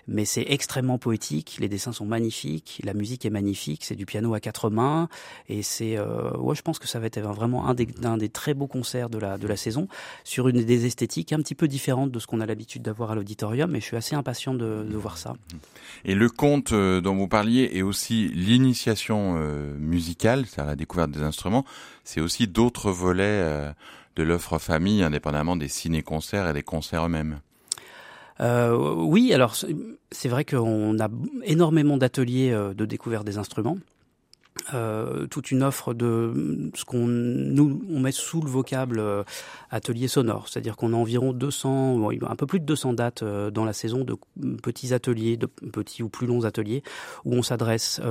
mais 0.07 0.23
c'est 0.23 0.45
extrêmement 0.47 0.97
poétique. 0.97 1.57
Les 1.59 1.67
dessins 1.67 1.91
sont 1.91 2.05
magnifiques. 2.05 2.81
La 2.85 2.93
musique 2.93 3.25
est 3.25 3.29
magnifique. 3.29 3.83
C'est 3.83 3.95
du 3.95 4.05
piano 4.05 4.33
à 4.33 4.39
quatre 4.39 4.69
mains 4.69 5.09
et 5.49 5.63
c'est 5.63 5.86
euh, 5.95 6.35
ouais, 6.37 6.55
je 6.55 6.61
pense 6.61 6.79
que 6.79 6.87
ça 6.87 6.99
va 6.99 7.05
être 7.05 7.19
vraiment 7.19 7.67
un 7.67 7.73
des, 7.73 7.85
des 7.85 8.29
très 8.29 8.53
beaux 8.53 8.67
concerts 8.67 9.09
de 9.09 9.17
la, 9.17 9.37
de 9.37 9.47
la 9.47 9.55
saison 9.55 9.87
sur 10.23 10.47
une 10.47 10.63
des 10.63 10.85
esthétiques 10.85 11.33
un 11.33 11.37
petit 11.37 11.55
peu 11.55 11.67
différentes 11.67 12.11
de 12.11 12.19
ce 12.19 12.27
qu'on 12.27 12.41
a 12.41 12.45
l'habitude 12.45 12.81
d'avoir 12.81 13.11
à 13.11 13.15
l'auditorium. 13.15 13.75
Et 13.75 13.79
je 13.79 13.85
suis 13.85 13.97
assez 13.97 14.15
impatient 14.15 14.53
de, 14.53 14.83
de, 14.89 14.97
voir 14.97 15.17
ça. 15.17 15.35
Et 16.05 16.15
le 16.15 16.29
conte 16.29 16.73
euh, 16.73 16.99
dont 16.99 17.15
vous 17.15 17.27
parliez 17.27 17.69
est 17.73 17.83
aussi 17.83 18.29
l'initiation 18.29 19.35
euh, 19.37 19.77
musicale, 19.77 20.45
c'est-à-dire 20.45 20.71
la 20.71 20.75
découverte 20.75 21.11
des 21.11 21.21
instruments. 21.21 21.65
C'est 22.03 22.21
aussi 22.21 22.47
d'autres 22.47 22.91
volets 22.91 23.73
de 24.15 24.23
l'offre 24.23 24.57
famille, 24.57 25.03
indépendamment 25.03 25.55
des 25.55 25.67
ciné-concerts 25.67 26.49
et 26.49 26.53
des 26.53 26.63
concerts 26.63 27.05
eux-mêmes. 27.05 27.39
Euh, 28.39 28.75
oui, 28.95 29.33
alors 29.33 29.55
c'est 30.11 30.29
vrai 30.29 30.45
qu'on 30.45 30.99
a 30.99 31.09
énormément 31.43 31.97
d'ateliers 31.97 32.51
de 32.51 32.85
découverte 32.85 33.25
des 33.25 33.37
instruments. 33.37 33.77
Euh, 34.73 35.27
toute 35.27 35.51
une 35.51 35.63
offre 35.63 35.93
de 35.93 36.71
ce 36.75 36.83
qu'on 36.83 37.07
nous 37.07 37.81
on 37.89 37.99
met 37.99 38.11
sous 38.11 38.41
le 38.41 38.49
vocable 38.49 38.99
euh, 38.99 39.23
atelier 39.71 40.09
sonore, 40.09 40.49
c'est-à-dire 40.49 40.75
qu'on 40.75 40.91
a 40.93 40.95
environ 40.97 41.31
200, 41.31 42.09
un 42.09 42.35
peu 42.35 42.45
plus 42.45 42.59
de 42.59 42.65
200 42.65 42.93
dates 42.93 43.23
euh, 43.23 43.49
dans 43.49 43.63
la 43.63 43.71
saison 43.71 44.03
de 44.03 44.17
petits 44.61 44.93
ateliers, 44.93 45.37
de 45.37 45.45
petits 45.45 46.03
ou 46.03 46.09
plus 46.09 46.27
longs 46.27 46.43
ateliers 46.43 46.83
où 47.23 47.33
on 47.33 47.43
s'adresse 47.43 48.01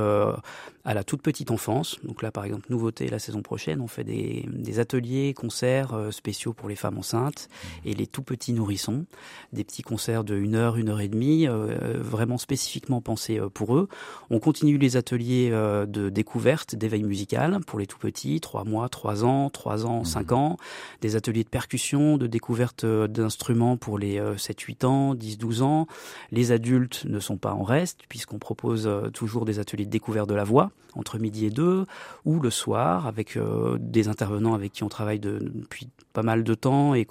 à 0.85 0.94
la 0.94 1.05
toute 1.05 1.20
petite 1.20 1.50
enfance. 1.50 1.99
Donc 2.05 2.23
là, 2.23 2.31
par 2.31 2.44
exemple, 2.44 2.67
nouveauté 2.70 3.09
la 3.09 3.19
saison 3.19 3.43
prochaine, 3.43 3.81
on 3.81 3.87
fait 3.87 4.05
des, 4.05 4.49
des 4.49 4.79
ateliers, 4.79 5.35
concerts 5.35 5.94
spéciaux 6.11 6.52
pour 6.52 6.69
les 6.69 6.76
femmes 6.76 6.99
enceintes 6.99 7.49
et 7.85 7.93
les 7.94 8.06
tout 8.06 8.23
petits 8.23 8.52
nourrissons, 8.52 9.05
des 9.52 9.64
petits 9.64 9.82
concerts 9.82 10.25
de 10.25 10.37
une 10.37 10.55
heure, 10.55 10.76
une 10.76 10.88
heure 10.88 11.00
et 11.00 11.09
demie, 11.09 11.47
vraiment 11.47 12.38
spécifiquement 12.38 13.00
pensés 13.00 13.41
pour 13.52 13.76
eux. 13.76 13.88
On 14.31 14.38
continue 14.38 14.79
les 14.79 14.97
ateliers 14.97 15.50
de 15.50 16.09
découverte 16.09 16.45
d'éveil 16.75 17.02
musical 17.02 17.58
pour 17.66 17.78
les 17.78 17.87
tout 17.87 17.98
petits, 17.98 18.40
3 18.40 18.64
mois, 18.64 18.88
3 18.88 19.25
ans, 19.25 19.50
3 19.50 19.84
ans, 19.84 20.04
5 20.04 20.31
mhm. 20.31 20.37
ans, 20.37 20.56
des 21.00 21.16
ateliers 21.16 21.43
de 21.43 21.48
percussion, 21.48 22.19
de 22.19 22.26
découverte 22.26 22.84
euh, 22.84 23.08
d'instruments 23.08 23.76
pour 23.76 23.98
les 23.98 24.20
7-8 24.20 24.84
euh, 24.84 24.87
ans, 24.87 25.14
10-12 25.14 25.62
ans. 25.62 25.87
Les 26.31 26.52
adultes 26.52 27.04
ne 27.06 27.19
sont 27.19 27.37
pas 27.37 27.52
en 27.52 27.64
reste 27.64 28.00
puisqu'on 28.08 28.38
propose 28.38 28.87
euh, 28.87 29.10
toujours 29.10 29.44
des 29.44 29.58
ateliers 29.58 29.87
de 29.87 29.90
découverte 29.90 30.28
de 30.28 30.34
la 30.34 30.44
voix 30.44 30.70
entre 30.94 31.19
midi 31.19 31.46
et 31.46 31.50
deux 31.50 31.84
ou 32.25 32.40
le 32.40 32.50
soir 32.50 33.06
avec 33.06 33.38
des 33.78 34.08
intervenants 34.08 34.54
avec 34.54 34.72
qui 34.72 34.82
on 34.82 34.88
travaille 34.88 35.20
depuis 35.20 35.90
pas 36.14 36.22
mal 36.22 36.42
de 36.42 36.54
temps 36.54 36.94
et 36.94 37.06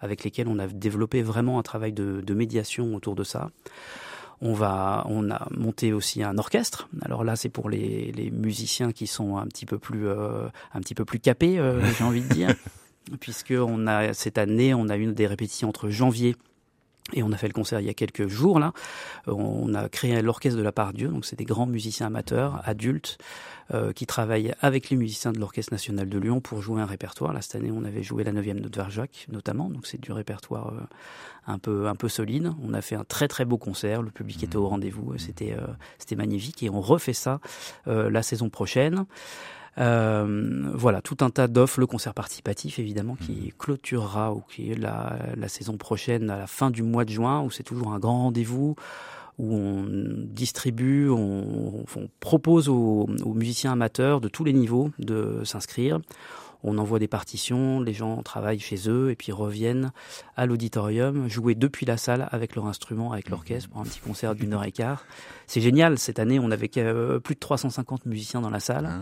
avec 0.00 0.24
lesquels 0.24 0.48
on 0.48 0.58
a 0.58 0.66
développé 0.66 1.20
vraiment 1.20 1.58
un 1.58 1.62
travail 1.62 1.92
de 1.92 2.34
médiation 2.34 2.94
autour 2.94 3.16
de 3.16 3.24
ça. 3.24 3.50
On 4.42 4.54
va, 4.54 5.04
on 5.08 5.30
a 5.30 5.48
monté 5.50 5.92
aussi 5.92 6.22
un 6.22 6.38
orchestre. 6.38 6.88
Alors 7.02 7.24
là, 7.24 7.36
c'est 7.36 7.50
pour 7.50 7.68
les, 7.68 8.10
les, 8.12 8.30
musiciens 8.30 8.90
qui 8.90 9.06
sont 9.06 9.36
un 9.36 9.46
petit 9.46 9.66
peu 9.66 9.78
plus, 9.78 10.08
euh, 10.08 10.48
un 10.72 10.80
petit 10.80 10.94
peu 10.94 11.04
plus 11.04 11.20
capés, 11.20 11.58
euh, 11.58 11.84
j'ai 11.98 12.04
envie 12.04 12.22
de 12.22 12.28
dire, 12.28 12.54
puisque 13.20 13.52
on 13.54 13.86
a 13.86 14.14
cette 14.14 14.38
année, 14.38 14.72
on 14.72 14.88
a 14.88 14.96
eu 14.96 15.12
des 15.12 15.26
répétitions 15.26 15.68
entre 15.68 15.90
janvier 15.90 16.36
et 17.12 17.22
on 17.22 17.32
a 17.32 17.36
fait 17.36 17.48
le 17.48 17.52
concert 17.52 17.80
il 17.80 17.86
y 17.86 17.90
a 17.90 17.94
quelques 17.94 18.28
jours 18.28 18.58
là. 18.58 18.72
On 19.26 19.74
a 19.74 19.88
créé 19.88 20.20
l'orchestre 20.22 20.58
de 20.58 20.62
la 20.62 20.72
part 20.72 20.92
Dieu, 20.92 21.08
donc 21.08 21.24
c'est 21.24 21.36
des 21.36 21.44
grands 21.44 21.66
musiciens 21.66 22.06
amateurs, 22.06 22.60
adultes, 22.64 23.18
euh, 23.72 23.92
qui 23.92 24.06
travaillent 24.06 24.54
avec 24.60 24.90
les 24.90 24.96
musiciens 24.96 25.32
de 25.32 25.38
l'Orchestre 25.38 25.72
national 25.72 26.08
de 26.08 26.18
Lyon 26.18 26.40
pour 26.40 26.60
jouer 26.62 26.80
un 26.80 26.86
répertoire. 26.86 27.32
Là 27.32 27.42
cette 27.42 27.54
année, 27.54 27.70
on 27.72 27.84
avait 27.84 28.02
joué 28.02 28.24
la 28.24 28.32
9e 28.32 28.60
note 28.60 28.76
Varjac 28.76 29.26
notamment, 29.30 29.68
donc 29.68 29.86
c'est 29.86 30.00
du 30.00 30.12
répertoire 30.12 30.68
euh, 30.68 30.80
un 31.46 31.58
peu 31.58 31.88
un 31.88 31.94
peu 31.94 32.08
solide. 32.08 32.52
On 32.62 32.74
a 32.74 32.82
fait 32.82 32.96
un 32.96 33.04
très 33.04 33.28
très 33.28 33.44
beau 33.44 33.58
concert, 33.58 34.02
le 34.02 34.10
public 34.10 34.42
était 34.42 34.56
au 34.56 34.68
rendez-vous, 34.68 35.18
c'était 35.18 35.52
euh, 35.52 35.66
c'était 35.98 36.16
magnifique 36.16 36.62
et 36.62 36.70
on 36.70 36.80
refait 36.80 37.12
ça 37.12 37.40
la 37.86 38.22
saison 38.22 38.50
prochaine. 38.50 39.06
Euh, 39.78 40.70
voilà, 40.74 41.00
tout 41.00 41.18
un 41.20 41.30
tas 41.30 41.46
d'offres, 41.46 41.80
le 41.80 41.86
concert 41.86 42.12
participatif 42.12 42.78
évidemment 42.78 43.16
qui 43.16 43.32
mmh. 43.32 43.50
clôturera 43.58 44.34
ou 44.34 44.42
qui 44.48 44.72
est 44.72 44.74
la, 44.74 45.16
la 45.36 45.48
saison 45.48 45.76
prochaine 45.76 46.28
à 46.28 46.36
la 46.36 46.46
fin 46.46 46.70
du 46.70 46.82
mois 46.82 47.04
de 47.04 47.10
juin 47.10 47.40
où 47.42 47.50
c'est 47.50 47.62
toujours 47.62 47.92
un 47.92 47.98
grand 47.98 48.24
rendez-vous 48.24 48.74
où 49.38 49.54
on 49.54 49.84
distribue, 49.88 51.08
on, 51.08 51.84
on 51.96 52.08
propose 52.20 52.68
aux, 52.68 53.06
aux, 53.24 53.34
musiciens 53.34 53.72
amateurs 53.72 54.20
de 54.20 54.28
tous 54.28 54.44
les 54.44 54.52
niveaux 54.52 54.90
de 54.98 55.40
s'inscrire 55.44 55.98
on 56.62 56.78
envoie 56.78 56.98
des 56.98 57.08
partitions, 57.08 57.80
les 57.80 57.92
gens 57.94 58.22
travaillent 58.22 58.60
chez 58.60 58.88
eux 58.88 59.10
et 59.10 59.16
puis 59.16 59.32
reviennent 59.32 59.92
à 60.36 60.46
l'auditorium 60.46 61.28
jouer 61.28 61.54
depuis 61.54 61.86
la 61.86 61.96
salle 61.96 62.28
avec 62.30 62.54
leur 62.54 62.66
instrument, 62.66 63.12
avec 63.12 63.28
l'orchestre 63.30 63.70
pour 63.70 63.80
un 63.80 63.84
petit 63.84 64.00
concert 64.00 64.34
d'une 64.34 64.52
heure 64.52 64.64
et 64.64 64.72
quart. 64.72 65.04
C'est 65.46 65.60
génial. 65.60 65.98
Cette 65.98 66.18
année, 66.18 66.38
on 66.38 66.50
avait 66.50 66.70
euh, 66.76 67.18
plus 67.18 67.34
de 67.34 67.40
350 67.40 68.06
musiciens 68.06 68.40
dans 68.40 68.50
la 68.50 68.60
salle 68.60 68.88
ah. 68.88 68.98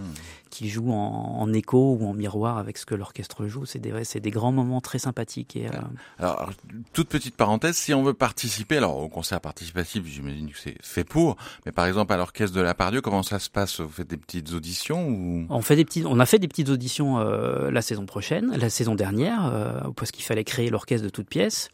qui 0.51 0.69
jouent 0.69 0.93
en, 0.93 1.53
écho 1.53 1.97
ou 2.01 2.09
en 2.09 2.15
miroir 2.15 2.59
avec 2.59 2.79
ce 2.79 2.87
que 2.87 2.95
l'orchestre 2.95 3.47
joue. 3.47 3.67
C'est 3.67 3.79
des, 3.79 4.05
c'est 4.05 4.21
des 4.21 4.31
grands 4.31 4.53
moments 4.53 4.81
très 4.81 4.99
sympathiques. 4.99 5.57
Et, 5.57 5.67
euh, 5.67 5.73
alors, 6.19 6.51
toute 6.93 7.09
petite 7.09 7.37
parenthèse, 7.37 7.77
si 7.77 7.93
on 7.93 8.03
veut 8.03 8.15
participer, 8.15 8.79
alors 8.79 8.99
au 8.99 9.09
concert 9.09 9.41
participatif, 9.41 10.05
j'imagine 10.07 10.51
que 10.51 10.59
c'est 10.59 10.77
fait 10.81 11.05
pour, 11.05 11.37
mais 11.67 11.73
par 11.73 11.87
exemple 11.87 12.13
à 12.13 12.17
l'orchestre 12.17 12.57
de 12.57 12.63
la 12.63 12.75
Pardieu, 12.75 13.01
comment 13.01 13.23
ça 13.23 13.39
se 13.39 13.51
passe? 13.51 13.81
Vous 13.81 13.89
faites 13.89 14.09
des 14.09 14.17
petites 14.17 14.53
auditions 14.53 15.09
ou? 15.09 15.47
On 15.51 15.61
fait 15.61 15.77
des 15.77 15.85
petites, 15.85 16.07
on 16.07 16.19
a 16.19 16.27
fait 16.27 16.39
des 16.39 16.49
petites 16.49 16.69
auditions. 16.71 17.19
Euh, 17.19 17.48
la 17.71 17.83
saison 17.83 18.07
prochaine, 18.07 18.57
la 18.57 18.71
saison 18.71 18.95
dernière, 18.95 19.47
euh, 19.47 19.81
parce 19.97 20.11
qu'il 20.11 20.25
fallait 20.25 20.45
créer 20.45 20.71
l'orchestre 20.71 21.05
de 21.05 21.11
toutes 21.11 21.29
pièces. 21.29 21.69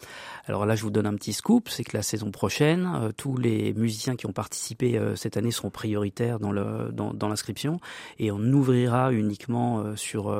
Alors 0.46 0.66
là, 0.66 0.74
je 0.74 0.82
vous 0.82 0.90
donne 0.90 1.06
un 1.06 1.14
petit 1.14 1.32
scoop, 1.32 1.68
c'est 1.68 1.84
que 1.84 1.96
la 1.96 2.02
saison 2.02 2.30
prochaine, 2.30 2.90
euh, 2.94 3.12
tous 3.16 3.36
les 3.36 3.72
musiciens 3.74 4.16
qui 4.16 4.26
ont 4.26 4.32
participé 4.32 5.00
cette 5.16 5.36
année 5.36 5.50
seront 5.50 5.70
prioritaires 5.70 6.38
dans 6.38 6.52
le 6.52 6.90
dans, 6.92 7.28
l'inscription 7.28 7.80
et 8.18 8.30
on 8.30 8.40
ouvrira 8.52 9.12
uniquement 9.12 9.96
sur 9.96 10.36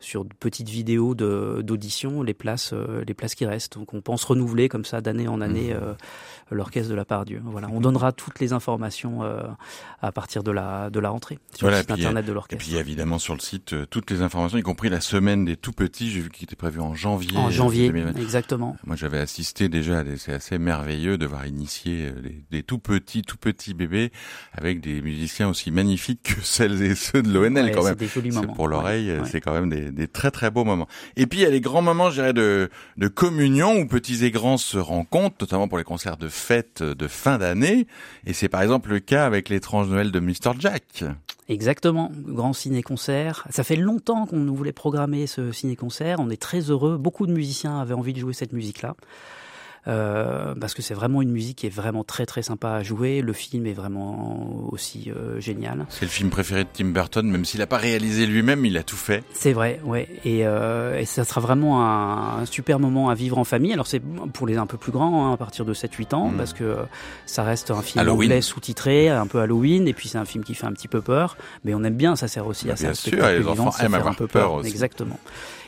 sur 0.00 0.24
de 0.24 0.32
petites 0.34 0.68
vidéos 0.68 1.14
d'audition 1.14 2.22
les 2.22 2.34
places 2.34 2.72
les 2.72 3.14
places 3.14 3.34
qui 3.34 3.46
restent. 3.46 3.74
Donc 3.74 3.94
on 3.94 4.00
pense 4.00 4.24
renouveler 4.24 4.68
comme 4.68 4.84
ça 4.84 5.00
d'année 5.00 5.28
en 5.28 5.40
année 5.40 5.74
mmh. 5.74 6.54
l'orchestre 6.54 6.90
de 6.90 6.94
la 6.94 7.04
part 7.04 7.24
Dieu. 7.24 7.42
Voilà, 7.44 7.68
on 7.70 7.80
donnera 7.80 8.12
toutes 8.12 8.40
les 8.40 8.52
informations 8.52 9.22
à 10.00 10.12
partir 10.12 10.42
de 10.42 10.50
la 10.50 10.90
de 10.90 11.00
la 11.00 11.10
rentrée 11.10 11.38
sur 11.54 11.68
le 11.68 11.76
site 11.76 11.90
internet 11.90 12.24
de 12.24 12.32
l'orchestre. 12.32 12.54
Et 12.54 12.58
puis 12.58 12.76
évidemment 12.78 13.18
sur 13.18 13.34
le 13.34 13.40
site 13.40 13.74
toutes 13.90 14.10
les 14.10 14.22
informations 14.22 14.58
y 14.58 14.62
compris 14.62 14.88
la 14.88 15.00
semaine 15.00 15.44
des 15.44 15.56
tout 15.56 15.72
petits. 15.72 16.10
J'ai 16.10 16.20
vu 16.20 16.30
qu'il 16.30 16.44
était 16.44 16.56
prévu 16.56 16.80
en 16.80 16.94
janvier. 16.94 17.36
En 17.36 17.50
janvier, 17.50 17.92
exactement. 18.16 18.76
Moi, 18.84 18.96
j'avais 18.96 19.25
assisté 19.26 19.68
déjà, 19.68 20.04
c'est 20.18 20.32
assez 20.32 20.56
merveilleux 20.56 21.18
de 21.18 21.26
voir 21.26 21.46
initier 21.46 22.06
euh, 22.06 22.20
des, 22.20 22.44
des, 22.50 22.62
tout 22.62 22.78
petits, 22.78 23.22
tout 23.22 23.36
petits 23.36 23.74
bébés 23.74 24.12
avec 24.52 24.80
des 24.80 25.02
musiciens 25.02 25.48
aussi 25.48 25.72
magnifiques 25.72 26.22
que 26.22 26.40
celles 26.44 26.80
et 26.80 26.94
ceux 26.94 27.22
de 27.22 27.32
l'ONL 27.32 27.72
quand 27.72 27.82
même. 27.82 27.96
Pour 28.54 28.68
l'oreille, 28.68 29.12
c'est 29.24 29.40
quand 29.40 29.52
même 29.52 29.68
des, 29.68 29.90
des, 29.90 30.06
très 30.06 30.30
très 30.30 30.52
beaux 30.52 30.64
moments. 30.64 30.86
Et 31.16 31.26
puis 31.26 31.40
il 31.40 31.42
y 31.42 31.46
a 31.46 31.50
les 31.50 31.60
grands 31.60 31.82
moments, 31.82 32.10
je 32.10 32.20
dirais, 32.20 32.32
de, 32.32 32.70
de 32.96 33.08
communion 33.08 33.76
où 33.76 33.86
petits 33.86 34.24
et 34.24 34.30
grands 34.30 34.58
se 34.58 34.78
rencontrent, 34.78 35.36
notamment 35.40 35.66
pour 35.66 35.78
les 35.78 35.84
concerts 35.84 36.16
de 36.16 36.28
fête 36.28 36.84
de 36.84 37.08
fin 37.08 37.38
d'année. 37.38 37.88
Et 38.26 38.32
c'est 38.32 38.48
par 38.48 38.62
exemple 38.62 38.90
le 38.90 39.00
cas 39.00 39.26
avec 39.26 39.48
l'étrange 39.48 39.88
Noël 39.88 40.12
de 40.12 40.20
Mr. 40.20 40.52
Jack. 40.60 41.04
Exactement, 41.48 42.10
grand 42.12 42.52
ciné-concert. 42.52 43.46
Ça 43.50 43.62
fait 43.62 43.76
longtemps 43.76 44.26
qu'on 44.26 44.38
nous 44.38 44.54
voulait 44.54 44.72
programmer 44.72 45.28
ce 45.28 45.52
ciné-concert. 45.52 46.18
On 46.18 46.28
est 46.28 46.40
très 46.40 46.58
heureux. 46.58 46.96
Beaucoup 46.96 47.26
de 47.26 47.32
musiciens 47.32 47.80
avaient 47.80 47.94
envie 47.94 48.12
de 48.12 48.18
jouer 48.18 48.32
cette 48.32 48.52
musique-là. 48.52 48.96
Euh, 49.88 50.54
parce 50.60 50.74
que 50.74 50.82
c'est 50.82 50.94
vraiment 50.94 51.22
une 51.22 51.30
musique 51.30 51.58
qui 51.58 51.66
est 51.66 51.74
vraiment 51.74 52.02
très 52.02 52.26
très 52.26 52.42
sympa 52.42 52.70
à 52.70 52.82
jouer. 52.82 53.20
Le 53.20 53.32
film 53.32 53.66
est 53.66 53.72
vraiment 53.72 54.68
aussi 54.72 55.12
euh, 55.14 55.40
génial. 55.40 55.86
C'est 55.90 56.04
le 56.04 56.10
film 56.10 56.28
préféré 56.28 56.64
de 56.64 56.68
Tim 56.72 56.86
Burton, 56.86 57.24
même 57.24 57.44
s'il 57.44 57.60
n'a 57.60 57.68
pas 57.68 57.76
réalisé 57.76 58.26
lui-même, 58.26 58.64
il 58.64 58.76
a 58.76 58.82
tout 58.82 58.96
fait. 58.96 59.22
C'est 59.32 59.52
vrai, 59.52 59.80
ouais. 59.84 60.08
Et, 60.24 60.44
euh, 60.44 60.98
et, 60.98 61.04
ça 61.04 61.24
sera 61.24 61.40
vraiment 61.40 61.86
un, 61.86 62.44
super 62.46 62.80
moment 62.80 63.10
à 63.10 63.14
vivre 63.14 63.38
en 63.38 63.44
famille. 63.44 63.72
Alors 63.72 63.86
c'est 63.86 64.00
pour 64.32 64.46
les 64.46 64.56
un 64.56 64.66
peu 64.66 64.76
plus 64.76 64.90
grands, 64.90 65.28
hein, 65.28 65.34
à 65.34 65.36
partir 65.36 65.64
de 65.64 65.72
7-8 65.72 66.14
ans, 66.14 66.28
mm. 66.28 66.36
parce 66.36 66.52
que 66.52 66.76
ça 67.26 67.44
reste 67.44 67.70
un 67.70 67.82
film 67.82 68.08
anglais 68.08 68.40
sous-titré, 68.40 69.08
un 69.08 69.26
peu 69.26 69.40
Halloween, 69.40 69.86
et 69.86 69.92
puis 69.92 70.08
c'est 70.08 70.18
un 70.18 70.24
film 70.24 70.42
qui 70.42 70.54
fait 70.54 70.66
un 70.66 70.72
petit 70.72 70.88
peu 70.88 71.00
peur, 71.00 71.36
mais 71.64 71.74
on 71.74 71.84
aime 71.84 71.96
bien, 71.96 72.16
ça 72.16 72.26
sert 72.26 72.46
aussi 72.46 72.70
à 72.70 72.76
ça. 72.76 72.86
Bien 72.86 72.94
sûr, 72.94 73.28
les 73.28 73.46
enfants 73.46 73.70
aiment 73.84 73.94
avoir 73.94 74.12
un 74.12 74.14
peu 74.14 74.26
peur, 74.26 74.54
aussi. 74.54 74.68
Exactement. 74.68 75.20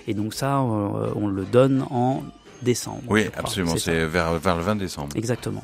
Et 0.08 0.14
donc 0.14 0.32
ça, 0.34 0.60
on 0.60 1.28
le 1.28 1.44
donne 1.44 1.84
en 1.90 2.22
décembre. 2.62 3.02
Oui, 3.08 3.26
absolument. 3.36 3.76
C'est 3.76 4.04
vers, 4.04 4.34
vers 4.38 4.56
le 4.56 4.62
20 4.62 4.76
décembre. 4.76 5.16
Exactement. 5.16 5.62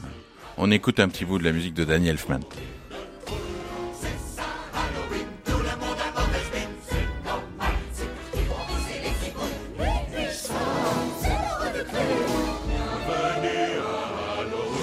On 0.56 0.70
écoute 0.70 1.00
un 1.00 1.08
petit 1.08 1.24
bout 1.24 1.38
de 1.38 1.44
la 1.44 1.52
musique 1.52 1.74
de 1.74 1.84
Danny 1.84 2.08
Elfman. 2.08 2.40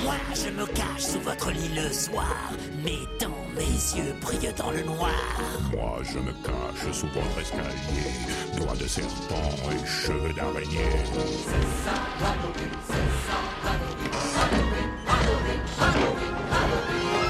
Moi, 0.04 0.16
je 0.34 0.50
me 0.50 0.66
cache 0.66 1.02
sous 1.02 1.20
votre 1.22 1.52
lit 1.52 1.72
le 1.76 1.92
soir, 1.94 2.52
mes 2.84 3.00
yeux 3.96 4.16
brillent 4.22 4.54
dans 4.58 4.72
le 4.72 4.84
noir. 4.84 5.12
Moi, 5.72 6.00
je 6.04 6.20
me 6.20 6.32
cache 6.32 6.92
sous 6.92 7.08
votre 7.08 7.40
escalier, 7.40 8.12
doigts 8.58 8.76
de 8.76 8.88
serpent 8.88 9.52
et 9.72 9.86
cheveux 9.88 10.34
d'araignée. 10.34 11.04
C'est 11.46 11.68
ça, 11.86 11.96
Halloween, 12.20 12.72
c'est 12.88 13.10
ça, 13.28 13.38
Halloween, 13.68 14.14
Halloween, 14.38 15.62
Halloween, 15.80 16.34
Halloween, 16.52 17.22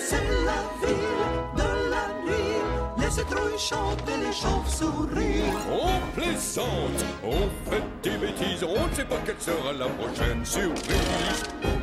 C'est 0.00 0.28
la 0.44 0.60
ville 0.82 1.26
de 1.56 1.68
la 1.90 2.04
nuit, 2.24 2.58
les 2.98 3.10
citrouilles 3.10 3.58
chantent 3.58 4.08
et 4.08 4.18
les 4.26 4.32
chauves-souris. 4.32 5.42
On 5.70 6.18
plaisante, 6.18 7.04
on 7.24 7.70
fait 7.70 7.84
des 8.02 8.16
bêtises, 8.16 8.64
on 8.64 8.86
ne 8.88 8.94
sait 8.94 9.04
pas 9.04 9.18
quelle 9.24 9.40
sera 9.40 9.72
la 9.72 9.86
prochaine 9.86 10.44
surprise. 10.44 11.75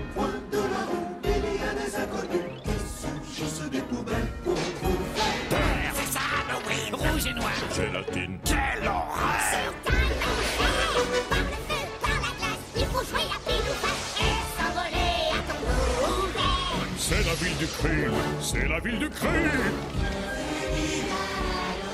Ville 18.84 19.00
du 19.00 19.10
crime. 19.10 19.32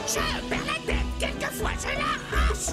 Je 0.08 0.50
perds 0.50 0.60
la 0.65 0.93
tête, 0.93 1.05
quelquefois 1.19 1.72
je 1.79 1.88
l'arrache. 1.88 2.69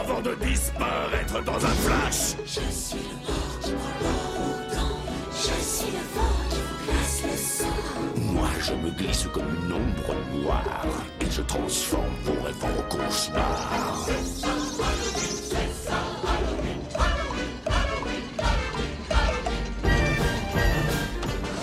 Avant 0.00 0.20
de 0.20 0.34
disparaître 0.34 1.44
dans 1.44 1.64
un 1.64 1.74
flash. 1.84 2.34
Je 2.44 2.72
suis 2.72 2.98
le 2.98 3.14
mort 3.26 3.58
qui 3.60 3.72
prend 3.72 4.94
Je 5.30 5.62
suis 5.62 5.92
le 5.92 6.04
vent 6.14 6.34
qui 6.50 6.56
vous 6.56 6.84
glace 6.84 7.22
le 7.22 7.36
sang. 7.36 8.32
Moi, 8.32 8.50
je 8.60 8.74
me 8.74 8.90
glisse 8.90 9.26
comme 9.32 9.48
une 9.64 9.72
ombre 9.72 10.14
noire 10.42 10.86
et 11.20 11.30
je 11.30 11.42
transforme 11.42 12.14
vos 12.24 12.42
rêves 12.42 12.64
en 12.64 12.82
cauchemars. 12.88 14.08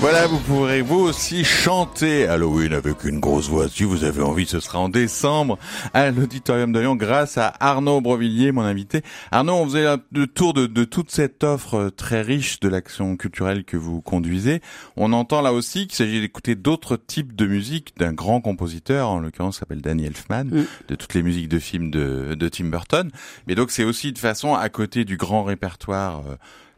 Voilà, 0.01 0.25
vous 0.25 0.39
pourrez 0.39 0.81
vous 0.81 0.97
aussi 0.97 1.43
chanter 1.43 2.25
Halloween 2.25 2.73
avec 2.73 3.03
une 3.03 3.19
grosse 3.19 3.49
voix. 3.49 3.69
Si 3.69 3.83
vous 3.83 4.03
avez 4.03 4.23
envie, 4.23 4.47
ce 4.47 4.59
sera 4.59 4.79
en 4.79 4.89
décembre 4.89 5.59
à 5.93 6.09
l'Auditorium 6.09 6.71
de 6.71 6.79
Lyon 6.79 6.95
grâce 6.95 7.37
à 7.37 7.53
Arnaud 7.59 8.01
Brovillier, 8.01 8.51
mon 8.51 8.63
invité. 8.63 9.03
Arnaud, 9.29 9.53
on 9.53 9.65
faisait 9.65 9.85
le 10.11 10.25
tour 10.25 10.53
de, 10.53 10.65
de 10.65 10.83
toute 10.85 11.11
cette 11.11 11.43
offre 11.43 11.91
très 11.95 12.23
riche 12.23 12.59
de 12.61 12.67
l'action 12.67 13.15
culturelle 13.15 13.63
que 13.63 13.77
vous 13.77 14.01
conduisez. 14.01 14.61
On 14.97 15.13
entend 15.13 15.41
là 15.41 15.53
aussi 15.53 15.85
qu'il 15.85 15.95
s'agit 15.95 16.19
d'écouter 16.19 16.55
d'autres 16.55 16.97
types 16.97 17.35
de 17.35 17.45
musique 17.45 17.93
d'un 17.97 18.11
grand 18.11 18.41
compositeur, 18.41 19.07
en 19.07 19.19
l'occurrence 19.19 19.59
s'appelle 19.59 19.81
Danny 19.81 20.07
Elfman, 20.07 20.45
mm. 20.45 20.65
de 20.87 20.95
toutes 20.95 21.13
les 21.13 21.21
musiques 21.21 21.47
de 21.47 21.59
films 21.59 21.91
de, 21.91 22.33
de 22.33 22.49
Tim 22.49 22.65
Burton. 22.65 23.11
Mais 23.45 23.53
donc 23.53 23.69
c'est 23.69 23.83
aussi 23.83 24.11
de 24.11 24.17
façon 24.17 24.55
à 24.55 24.67
côté 24.69 25.05
du 25.05 25.17
grand 25.17 25.43
répertoire 25.43 26.23
euh, 26.27 26.35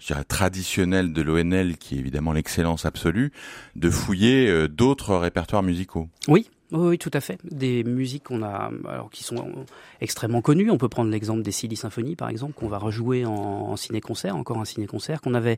dirais, 0.08 0.24
traditionnel 0.24 1.14
de 1.14 1.22
l'ONL, 1.22 1.78
qui 1.78 1.96
est 1.96 2.00
évidemment 2.00 2.34
l'excellence 2.34 2.86
absolue, 2.86 3.32
de 3.76 3.90
fouiller 3.90 4.48
euh, 4.48 4.68
d'autres 4.68 5.16
répertoires 5.16 5.64
musicaux. 5.64 6.08
Oui, 6.28 6.50
oui, 6.72 6.98
tout 6.98 7.12
à 7.14 7.22
fait. 7.22 7.38
Des 7.44 7.84
musiques 7.84 8.24
qu'on 8.24 8.42
a, 8.42 8.72
alors 8.88 9.12
qui 9.12 9.24
sont 9.24 9.66
extrêmement 10.02 10.42
connues. 10.42 10.72
On 10.72 10.80
peut 10.80 10.90
prendre 10.90 11.12
l'exemple 11.12 11.44
des 11.44 11.52
Silly 11.52 11.76
Symphonies, 11.76 12.16
par 12.16 12.30
exemple, 12.30 12.54
qu'on 12.54 12.68
va 12.68 12.80
rejouer 12.80 13.26
en, 13.26 13.32
en 13.32 13.76
ciné-concert, 13.76 14.36
encore 14.36 14.58
un 14.58 14.66
ciné-concert 14.66 15.22
qu'on 15.22 15.36
avait 15.36 15.58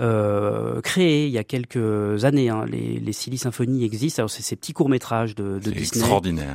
euh, 0.00 0.80
créé 0.80 1.26
il 1.26 1.32
y 1.32 1.38
a 1.38 1.44
quelques 1.44 2.24
années. 2.24 2.48
Hein. 2.48 2.64
Les, 2.66 2.98
les 2.98 3.12
Silly 3.12 3.36
Symphonies 3.36 3.84
existent. 3.84 4.22
Alors 4.22 4.30
c'est 4.30 4.42
ces 4.42 4.56
petits 4.56 4.72
courts 4.72 4.88
métrages 4.88 5.34
de, 5.34 5.58
de 5.58 5.70
Disney, 5.70 6.06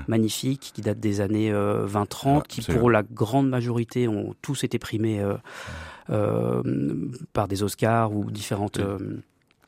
magnifiques, 0.07 0.71
qui 0.73 0.81
datent 0.81 0.99
des 0.99 1.21
années 1.21 1.51
euh, 1.51 1.85
20-30, 1.87 2.43
qui 2.47 2.61
pour 2.61 2.89
la 2.89 3.03
grande 3.03 3.49
majorité 3.49 4.07
ont 4.07 4.33
tous 4.41 4.63
été 4.63 4.79
primés. 4.79 5.19
Euh, 5.21 5.33
euh, 5.33 5.35
par 6.07 7.47
des 7.47 7.63
Oscars 7.63 8.13
ou 8.13 8.29
différentes. 8.31 8.79
Euh, 8.79 8.97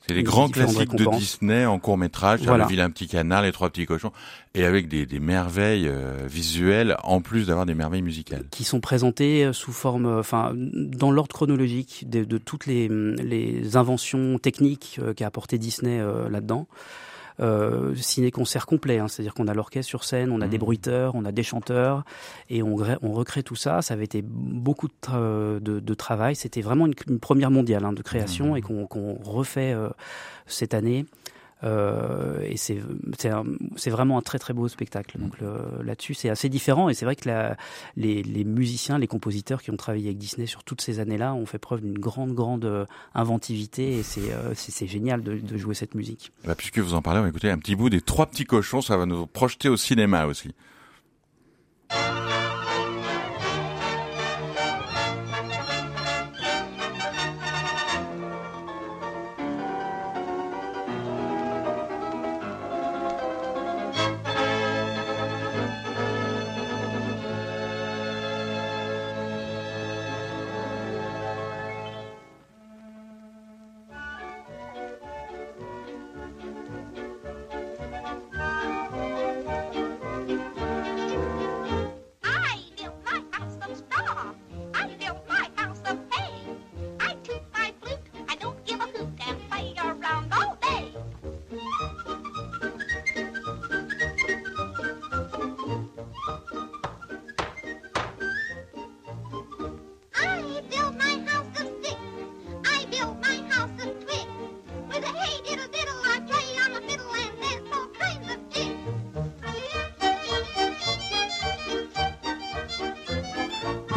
c'est 0.08 0.14
les 0.14 0.22
grands 0.22 0.50
classiques 0.50 0.94
de 0.94 1.18
Disney 1.18 1.66
en 1.66 1.80
court 1.80 1.98
métrage, 1.98 2.42
voilà. 2.44 2.66
le 2.66 2.70
vilain 2.70 2.92
petit 2.92 3.08
canard, 3.08 3.42
les 3.42 3.52
trois 3.52 3.72
petits 3.72 3.88
cochons, 3.88 4.12
et 4.54 4.64
avec 4.64 4.88
des, 4.88 5.08
des 5.08 5.20
merveilles 5.20 5.88
euh, 5.88 6.28
visuelles 6.28 6.96
en 7.04 7.22
plus 7.22 7.48
d'avoir 7.48 7.66
des 7.66 7.74
merveilles 7.74 8.04
musicales. 8.04 8.46
Qui 8.52 8.66
sont 8.66 8.82
présentées 8.82 9.50
sous 9.52 9.72
forme, 9.72 10.06
enfin, 10.06 10.54
dans 10.56 11.10
l'ordre 11.10 11.34
chronologique 11.34 12.08
de, 12.08 12.24
de, 12.24 12.38
toutes 12.38 12.68
les, 12.68 12.88
les 12.88 13.78
inventions 13.78 14.38
techniques 14.38 15.00
qu'a 15.16 15.26
apporté 15.26 15.58
Disney 15.58 16.00
là-dedans 16.30 16.68
euh, 17.40 17.96
ciné-concert 17.96 18.66
complet, 18.66 19.00
hein, 19.00 19.08
c'est-à-dire 19.08 19.34
qu'on 19.34 19.48
a 19.48 19.54
l'orchestre 19.54 19.90
sur 19.90 20.04
scène, 20.04 20.32
on 20.32 20.42
a 20.42 20.48
des 20.48 20.58
mmh. 20.58 20.60
bruiteurs, 20.60 21.16
on 21.16 21.26
a 21.26 21.32
des 21.32 21.44
chanteurs, 21.44 22.04
et 22.50 22.64
on, 22.64 22.78
on 23.02 23.12
recrée 23.12 23.44
tout 23.44 23.56
ça. 23.56 23.82
Ça 23.82 23.94
avait 23.94 24.06
été 24.06 24.22
beaucoup 24.24 24.88
de, 24.88 25.60
de, 25.60 25.80
de 25.80 25.94
travail. 25.94 26.36
C'était 26.36 26.62
vraiment 26.62 26.86
une, 26.86 26.94
une, 27.10 27.20
première 27.20 27.52
mondiale 27.52 27.86
hein, 27.86 27.94
de 27.94 28.02
création 28.02 28.54
mmh. 28.54 28.58
et 28.58 28.62
qu'on 28.62 29.20
refait 29.24 29.74
euh, 29.74 29.90
cette 30.46 30.74
année. 30.74 31.06
Euh, 31.66 32.40
et 32.44 32.58
c'est 32.58 33.90
vraiment 33.90 34.18
un 34.18 34.22
très 34.22 34.40
très 34.40 34.54
beau 34.54 34.68
spectacle. 34.68 35.18
Donc 35.20 35.34
là-dessus, 35.84 36.14
c'est 36.14 36.30
assez 36.30 36.50
différent. 36.50 36.90
Et 36.90 36.94
c'est 36.94 37.06
vrai 37.06 37.16
que 37.16 37.30
les, 37.96 38.44
musiciens, 38.46 38.98
les 38.98 39.08
compositeurs 39.08 39.62
qui 39.62 39.72
ont 39.72 39.78
travaillé 39.78 40.08
avec 40.08 40.18
Disney 40.18 40.46
sur 40.46 40.64
toutes 40.64 40.82
ces 40.82 41.00
années-là 41.00 41.34
ont 41.34 41.46
fait 41.46 41.58
preuve 41.58 41.82
d'une 41.82 41.98
grande 41.98 42.34
grande 42.34 42.66
euh, 42.66 42.86
inventivité. 43.14 44.00
Et 44.00 44.04
c'est 44.04 44.32
euh, 44.32 44.54
génial 44.88 45.24
de, 45.24 45.38
de, 45.38 45.58
jouer 45.58 45.74
cette 45.74 45.96
musique. 45.96 46.32
Bah, 46.46 46.56
puisque 46.56 46.80
vous 46.80 46.94
en 46.94 47.02
parlez, 47.02 47.20
on 47.20 47.24
va 47.24 47.30
écouter 47.30 47.50
un 47.50 47.58
petit 47.58 47.76
bout 47.76 47.90
des 47.90 48.02
Trois 48.02 48.28
petits 48.28 48.46
cochons. 48.46 48.82
Ça 48.82 48.98
va 48.98 49.06
nous 49.06 49.26
projeter 49.26 49.70
au 49.70 49.78
cinéma 49.78 50.26
aussi. 50.26 50.54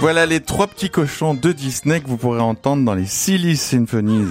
Voilà 0.08 0.24
les 0.24 0.40
trois 0.40 0.66
petits 0.68 0.88
cochons 0.88 1.34
de 1.34 1.52
Disney 1.52 2.00
que 2.00 2.08
vous 2.08 2.16
pourrez 2.16 2.40
entendre 2.40 2.82
dans 2.82 2.94
les 2.94 3.04
Silly 3.04 3.58
Symphonies 3.58 4.24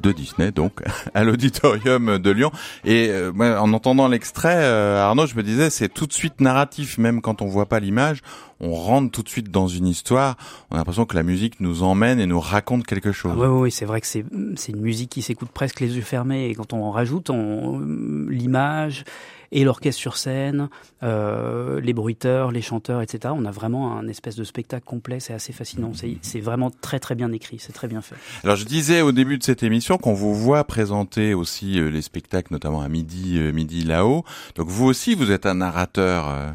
de 0.00 0.12
Disney, 0.12 0.52
donc 0.52 0.80
à 1.14 1.24
l'auditorium 1.24 2.18
de 2.18 2.30
Lyon. 2.30 2.52
Et 2.84 3.08
euh, 3.10 3.32
en 3.58 3.72
entendant 3.72 4.06
l'extrait, 4.06 4.54
euh, 4.54 5.02
Arnaud, 5.02 5.26
je 5.26 5.34
me 5.34 5.42
disais, 5.42 5.70
c'est 5.70 5.88
tout 5.88 6.06
de 6.06 6.12
suite 6.12 6.40
narratif, 6.40 6.98
même 6.98 7.20
quand 7.20 7.42
on 7.42 7.46
voit 7.46 7.66
pas 7.66 7.80
l'image, 7.80 8.22
on 8.60 8.72
rentre 8.76 9.10
tout 9.10 9.24
de 9.24 9.28
suite 9.28 9.50
dans 9.50 9.66
une 9.66 9.88
histoire. 9.88 10.36
On 10.70 10.76
a 10.76 10.78
l'impression 10.78 11.04
que 11.04 11.16
la 11.16 11.24
musique 11.24 11.58
nous 11.58 11.82
emmène 11.82 12.20
et 12.20 12.26
nous 12.26 12.38
raconte 12.38 12.86
quelque 12.86 13.10
chose. 13.10 13.34
Oui, 13.36 13.48
oui, 13.48 13.70
c'est 13.72 13.86
vrai 13.86 14.00
que 14.00 14.06
c'est 14.06 14.22
une 14.22 14.80
musique 14.80 15.10
qui 15.10 15.22
s'écoute 15.22 15.48
presque 15.52 15.80
les 15.80 15.96
yeux 15.96 16.02
fermés. 16.02 16.48
Et 16.48 16.54
quand 16.54 16.72
on 16.72 16.92
rajoute 16.92 17.28
on, 17.30 17.80
l'image 18.28 19.02
et 19.52 19.64
l'orchestre 19.64 20.00
sur 20.00 20.16
scène, 20.16 20.68
euh, 21.02 21.80
les 21.80 21.92
bruiteurs, 21.92 22.50
les 22.50 22.62
chanteurs, 22.62 23.00
etc. 23.02 23.32
On 23.36 23.44
a 23.44 23.50
vraiment 23.50 23.96
un 23.96 24.06
espèce 24.08 24.36
de 24.36 24.44
spectacle 24.44 24.84
complet. 24.84 25.20
C'est 25.20 25.32
assez 25.32 25.52
fascinant. 25.52 25.92
C'est- 25.94 26.40
vraiment 26.40 26.70
très 26.70 27.00
très 27.00 27.14
bien 27.14 27.32
écrit. 27.32 27.58
C'est 27.58 27.72
très 27.72 27.88
bien 27.88 28.00
fait. 28.00 28.14
Alors 28.44 28.56
je 28.56 28.64
disais 28.64 29.00
au 29.00 29.10
début 29.12 29.38
de 29.38 29.42
cette 29.42 29.62
émission 29.62 29.98
qu'on 29.98 30.14
vous 30.14 30.34
voit 30.34 30.64
présenter 30.64 31.34
aussi 31.34 31.78
euh, 31.80 31.88
les 31.90 32.02
spectacles, 32.02 32.52
notamment 32.52 32.80
à 32.80 32.88
midi, 32.88 33.38
euh, 33.38 33.52
midi 33.52 33.82
là-haut. 33.84 34.24
Donc 34.54 34.68
vous 34.68 34.84
aussi, 34.86 35.14
vous 35.14 35.30
êtes 35.30 35.46
un 35.46 35.54
narrateur 35.54 36.28
euh, 36.28 36.50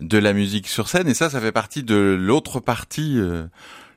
de 0.00 0.18
la 0.18 0.32
musique 0.32 0.68
sur 0.68 0.88
scène, 0.88 1.08
et 1.08 1.14
ça, 1.14 1.30
ça 1.30 1.40
fait 1.40 1.52
partie 1.52 1.82
de 1.82 2.16
l'autre 2.18 2.60
partie 2.60 3.18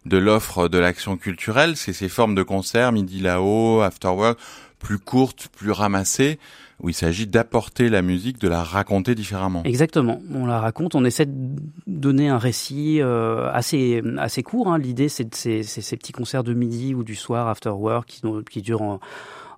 de 0.06 0.18
l'offre 0.18 0.68
de 0.70 0.78
l'action 0.78 1.18
culturelle. 1.18 1.76
C'est 1.76 1.94
ces 1.94 2.10
formes 2.10 2.36
de 2.36 2.44
concerts, 2.44 2.92
midi 2.92 3.20
là-haut, 3.20 3.82
after 3.82 4.08
work, 4.08 4.40
plus 4.80 4.98
courtes, 5.00 5.50
plus 5.56 5.72
ramassées, 5.72 6.40
où 6.82 6.90
il 6.90 6.94
s'agit 6.94 7.28
d'apporter 7.28 7.90
la 7.90 8.02
musique, 8.02 8.40
de 8.40 8.48
la 8.48 8.64
raconter 8.64 9.16
différemment. 9.16 9.64
Exactement. 9.64 10.22
On 10.34 10.46
la 10.46 10.60
raconte. 10.60 10.96
On 10.96 11.04
essaie 11.04 11.26
de 11.26 11.62
donner 11.88 12.30
un 12.30 12.38
récit 12.38 13.02
euh, 13.02 13.50
assez 13.52 14.02
assez 14.18 14.44
court. 14.44 14.72
Hein. 14.72 14.78
L'idée, 14.78 15.10
c'est 15.10 15.34
ces, 15.36 15.98
petits 15.98 16.14
concerts 16.14 16.44
de 16.44 16.54
midi 16.54 16.94
ou 16.94 17.04
du 17.04 17.16
soir 17.16 17.48
after 17.48 17.70
work 17.70 18.08
qui, 18.08 18.22
qui 18.50 18.62
durent 18.62 18.82
en- 18.82 19.00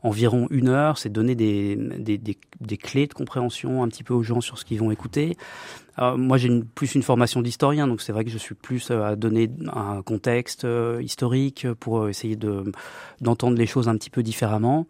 environ 0.03 0.47
une 0.49 0.69
heure. 0.69 0.97
C'est 0.97 1.09
donner 1.09 1.35
des, 1.35 1.75
des, 1.75 2.17
des, 2.17 2.37
des 2.59 2.77
clés 2.77 3.07
de 3.07 3.13
compréhension 3.13 3.83
un 3.83 3.87
petit 3.87 4.03
peu 4.03 4.13
aux 4.13 4.23
gens 4.23 4.41
sur 4.41 4.57
ce 4.57 4.65
qu'ils 4.65 4.79
vont 4.79 4.91
écouter. 4.91 5.37
Moi, 6.17 6.37
j'ai 6.37 6.63
plus 6.73 6.95
une 6.95 7.03
formation 7.03 7.41
d'historien, 7.41 7.87
donc 7.87 8.01
c'est 8.01 8.11
vrai 8.11 8.23
que 8.25 8.31
je 8.31 8.37
suis 8.37 8.55
plus 8.55 8.89
euh, 8.89 9.03
à 9.03 9.15
donner 9.15 9.51
un 9.71 10.01
contexte 10.01 10.65
euh, 10.65 10.99
historique 11.03 11.67
pour 11.79 11.99
euh, 11.99 12.09
essayer 12.09 12.35
de 12.35 12.71
d'entendre 13.19 13.55
les 13.57 13.67
choses 13.67 13.87
un 13.87 13.95
petit 13.97 14.09
peu 14.09 14.23
différemment, 14.23 14.87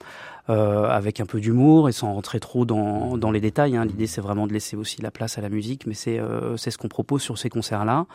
euh, 0.51 0.87
avec 0.89 1.19
un 1.19 1.25
peu 1.25 1.39
d'humour 1.39 1.89
et 1.89 1.93
sans 1.93 2.13
rentrer 2.13 2.39
trop 2.39 2.65
dans, 2.65 3.17
dans 3.17 3.31
les 3.31 3.39
détails. 3.39 3.75
Hein. 3.77 3.85
L'idée, 3.85 4.07
c'est 4.07 4.21
vraiment 4.21 4.45
de 4.45 4.53
laisser 4.53 4.75
aussi 4.75 5.01
la 5.01 5.09
place 5.09 5.37
à 5.37 5.41
la 5.41 5.49
musique, 5.49 5.87
mais 5.87 5.95
c'est 5.95 6.19
euh, 6.19 6.57
ce 6.57 6.77
qu'on 6.77 6.89
propose 6.89 7.21
sur 7.21 7.37
ces 7.37 7.49
concerts-là. 7.49 8.05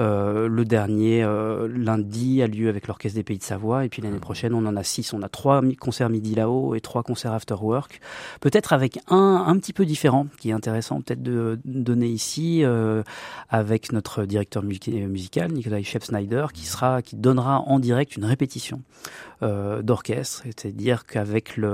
Euh, 0.00 0.48
le 0.48 0.64
dernier 0.64 1.22
euh, 1.22 1.68
lundi 1.68 2.42
a 2.42 2.46
lieu 2.46 2.68
avec 2.68 2.88
l'Orchestre 2.88 3.16
des 3.16 3.22
Pays 3.22 3.38
de 3.38 3.44
Savoie, 3.44 3.84
et 3.84 3.88
puis 3.88 4.02
l'année 4.02 4.18
prochaine, 4.18 4.54
on 4.54 4.64
en 4.66 4.76
a 4.76 4.82
six. 4.82 5.12
On 5.12 5.22
a 5.22 5.28
trois 5.28 5.62
concerts 5.78 6.10
midi 6.10 6.34
là-haut 6.34 6.74
et 6.74 6.80
trois 6.80 7.02
concerts 7.02 7.32
after 7.32 7.56
work. 7.60 8.00
Peut-être 8.40 8.72
avec 8.72 8.98
un 9.08 9.44
un 9.46 9.58
petit 9.58 9.72
peu 9.72 9.84
différent, 9.84 10.26
qui 10.38 10.50
est 10.50 10.52
intéressant 10.52 11.02
peut-être 11.02 11.22
de 11.22 11.58
donner 11.64 12.08
ici, 12.08 12.64
avec 13.50 13.92
notre 13.92 14.24
directeur 14.24 14.62
mu- 14.62 14.78
musical, 15.08 15.52
Nicolas 15.52 15.82
Shep 15.82 16.04
Snyder, 16.04 16.46
qui 16.54 16.64
sera, 16.66 17.02
qui 17.02 17.16
donnera 17.16 17.60
en 17.60 17.78
direct 17.78 18.16
une 18.16 18.24
répétition 18.24 18.80
d'orchestre, 19.42 20.42
c'est-à-dire 20.44 21.04
qu'avec 21.04 21.58
le, 21.58 21.73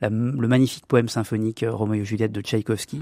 la- 0.00 0.08
le 0.10 0.48
magnifique 0.48 0.86
poème 0.86 1.08
symphonique 1.08 1.62
euh, 1.62 1.70
Roméo 1.72 2.02
et 2.02 2.04
Juliette 2.04 2.32
de 2.32 2.40
Tchaïkovski, 2.40 3.00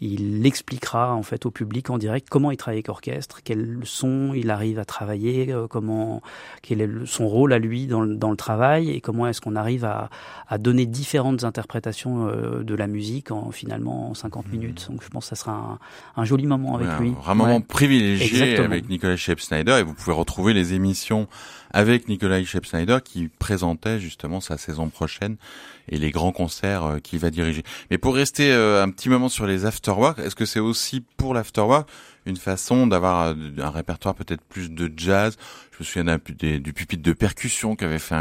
il 0.00 0.46
expliquera 0.46 1.14
en 1.14 1.22
fait 1.22 1.44
au 1.46 1.50
public 1.50 1.90
en 1.90 1.98
direct 1.98 2.28
comment 2.30 2.50
il 2.50 2.56
travaille 2.56 2.78
avec 2.78 2.88
orchestre, 2.88 3.40
quel 3.44 3.78
son 3.84 4.32
il 4.34 4.50
arrive 4.50 4.78
à 4.78 4.84
travailler, 4.84 5.52
euh, 5.52 5.66
comment 5.66 6.22
quel 6.62 6.80
est 6.80 6.88
son 7.04 7.28
rôle 7.28 7.52
à 7.52 7.58
lui 7.58 7.86
dans 7.86 8.00
le, 8.00 8.16
dans 8.16 8.30
le 8.30 8.36
travail 8.36 8.90
et 8.90 9.00
comment 9.00 9.26
est-ce 9.26 9.40
qu'on 9.40 9.56
arrive 9.56 9.84
à, 9.84 10.08
à 10.48 10.58
donner 10.58 10.86
différentes 10.86 11.44
interprétations 11.44 12.28
euh, 12.28 12.62
de 12.62 12.74
la 12.74 12.86
musique 12.86 13.30
en 13.30 13.50
finalement 13.50 14.10
en 14.10 14.14
50 14.14 14.48
minutes. 14.50 14.88
Donc 14.90 15.02
je 15.02 15.08
pense 15.08 15.24
que 15.28 15.36
ça 15.36 15.42
sera 15.44 15.52
un, 15.52 15.78
un 16.16 16.24
joli 16.24 16.46
moment 16.46 16.76
avec 16.76 16.88
Ouais, 16.88 17.00
lui. 17.00 17.12
Un 17.26 17.34
moment 17.34 17.56
Ouais. 17.56 17.60
privilégié 17.68 18.26
Exactement. 18.26 18.66
avec 18.66 18.88
Nicolas 18.88 19.16
Shep-Snyder 19.16 19.78
et 19.80 19.82
vous 19.82 19.94
pouvez 19.94 20.14
retrouver 20.16 20.54
les 20.54 20.72
émissions 20.74 21.28
avec 21.72 22.08
Nicolas 22.08 22.42
Shep-Snyder 22.42 22.98
qui 23.04 23.28
présentait 23.28 24.00
justement 24.00 24.40
sa 24.40 24.56
saison 24.58 24.88
prochaine 24.88 25.36
et 25.88 25.98
les 25.98 26.10
grands 26.10 26.32
concerts 26.32 26.84
euh, 26.84 26.98
qu'il 26.98 27.18
va 27.18 27.30
diriger. 27.30 27.62
Mais 27.90 27.98
pour 27.98 28.14
rester 28.14 28.52
un 28.52 28.88
petit 28.90 29.08
moment 29.08 29.28
sur 29.28 29.46
les 29.46 29.66
est-ce 30.18 30.34
que 30.36 30.46
c'est 30.46 30.60
aussi 30.60 31.02
pour 31.16 31.34
l'afterwork? 31.34 31.88
Une 32.30 32.36
façon 32.36 32.86
d'avoir 32.86 33.28
euh, 33.28 33.34
un 33.58 33.70
répertoire 33.70 34.14
peut-être 34.14 34.42
plus 34.42 34.70
de 34.70 34.90
jazz 34.96 35.36
Je 35.72 35.78
me 35.80 35.84
souviens 35.84 36.18
du 36.58 36.72
pupitre 36.72 37.02
de 37.02 37.12
percussion 37.12 37.76
qui 37.76 37.84
avait 37.84 37.98
fait 37.98 38.14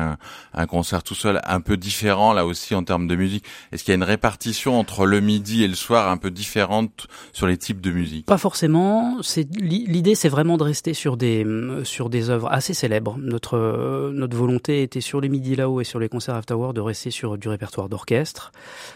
un, 0.54 0.65
concert 0.67 1.04
tout 1.04 1.15
seul 1.15 1.39
un 1.45 1.62
peu 1.62 1.78
différent 1.78 2.34
là 2.34 2.45
aussi 2.45 2.76
en 2.76 2.84
termes 2.84 3.08
de 3.08 3.15
musique. 3.15 3.45
Est-ce 3.72 3.84
qu'il 3.84 3.91
y 3.91 3.93
a 3.93 3.95
une 3.95 4.04
répartition 4.04 4.80
entre 4.80 5.06
le 5.06 5.19
midi 5.19 5.63
et 5.63 5.67
le 5.67 5.76
soir 5.76 6.10
un 6.10 6.17
peu 6.17 6.32
différente 6.32 7.08
sur 7.34 7.48
les 7.48 7.58
types 7.58 7.82
de 7.82 7.91
musique? 7.91 8.26
Pas 8.26 8.38
forcément. 8.38 9.19
L'idée, 9.58 10.15
c'est 10.15 10.30
vraiment 10.30 10.58
de 10.58 10.63
rester 10.63 10.93
sur 10.93 11.17
des 11.17 11.45
sur 11.84 12.10
des 12.10 12.30
œuvres 12.30 12.52
assez 12.52 12.74
célèbres. 12.74 13.17
Notre 13.19 13.58
euh, 13.58 14.12
notre 14.13 14.36
volonté 14.36 14.84
était 14.84 15.02
sur 15.02 15.22
les 15.22 15.30
midi 15.30 15.56
là-haut 15.56 15.82
et 15.82 15.84
sur 15.86 16.00
les 16.00 16.10
concerts 16.10 16.36
afterward 16.36 16.76
de 16.76 16.82
rester 16.82 17.12
sur 17.12 17.38
du 17.38 17.48
répertoire 17.50 17.89
d'orchestre, 17.89 18.52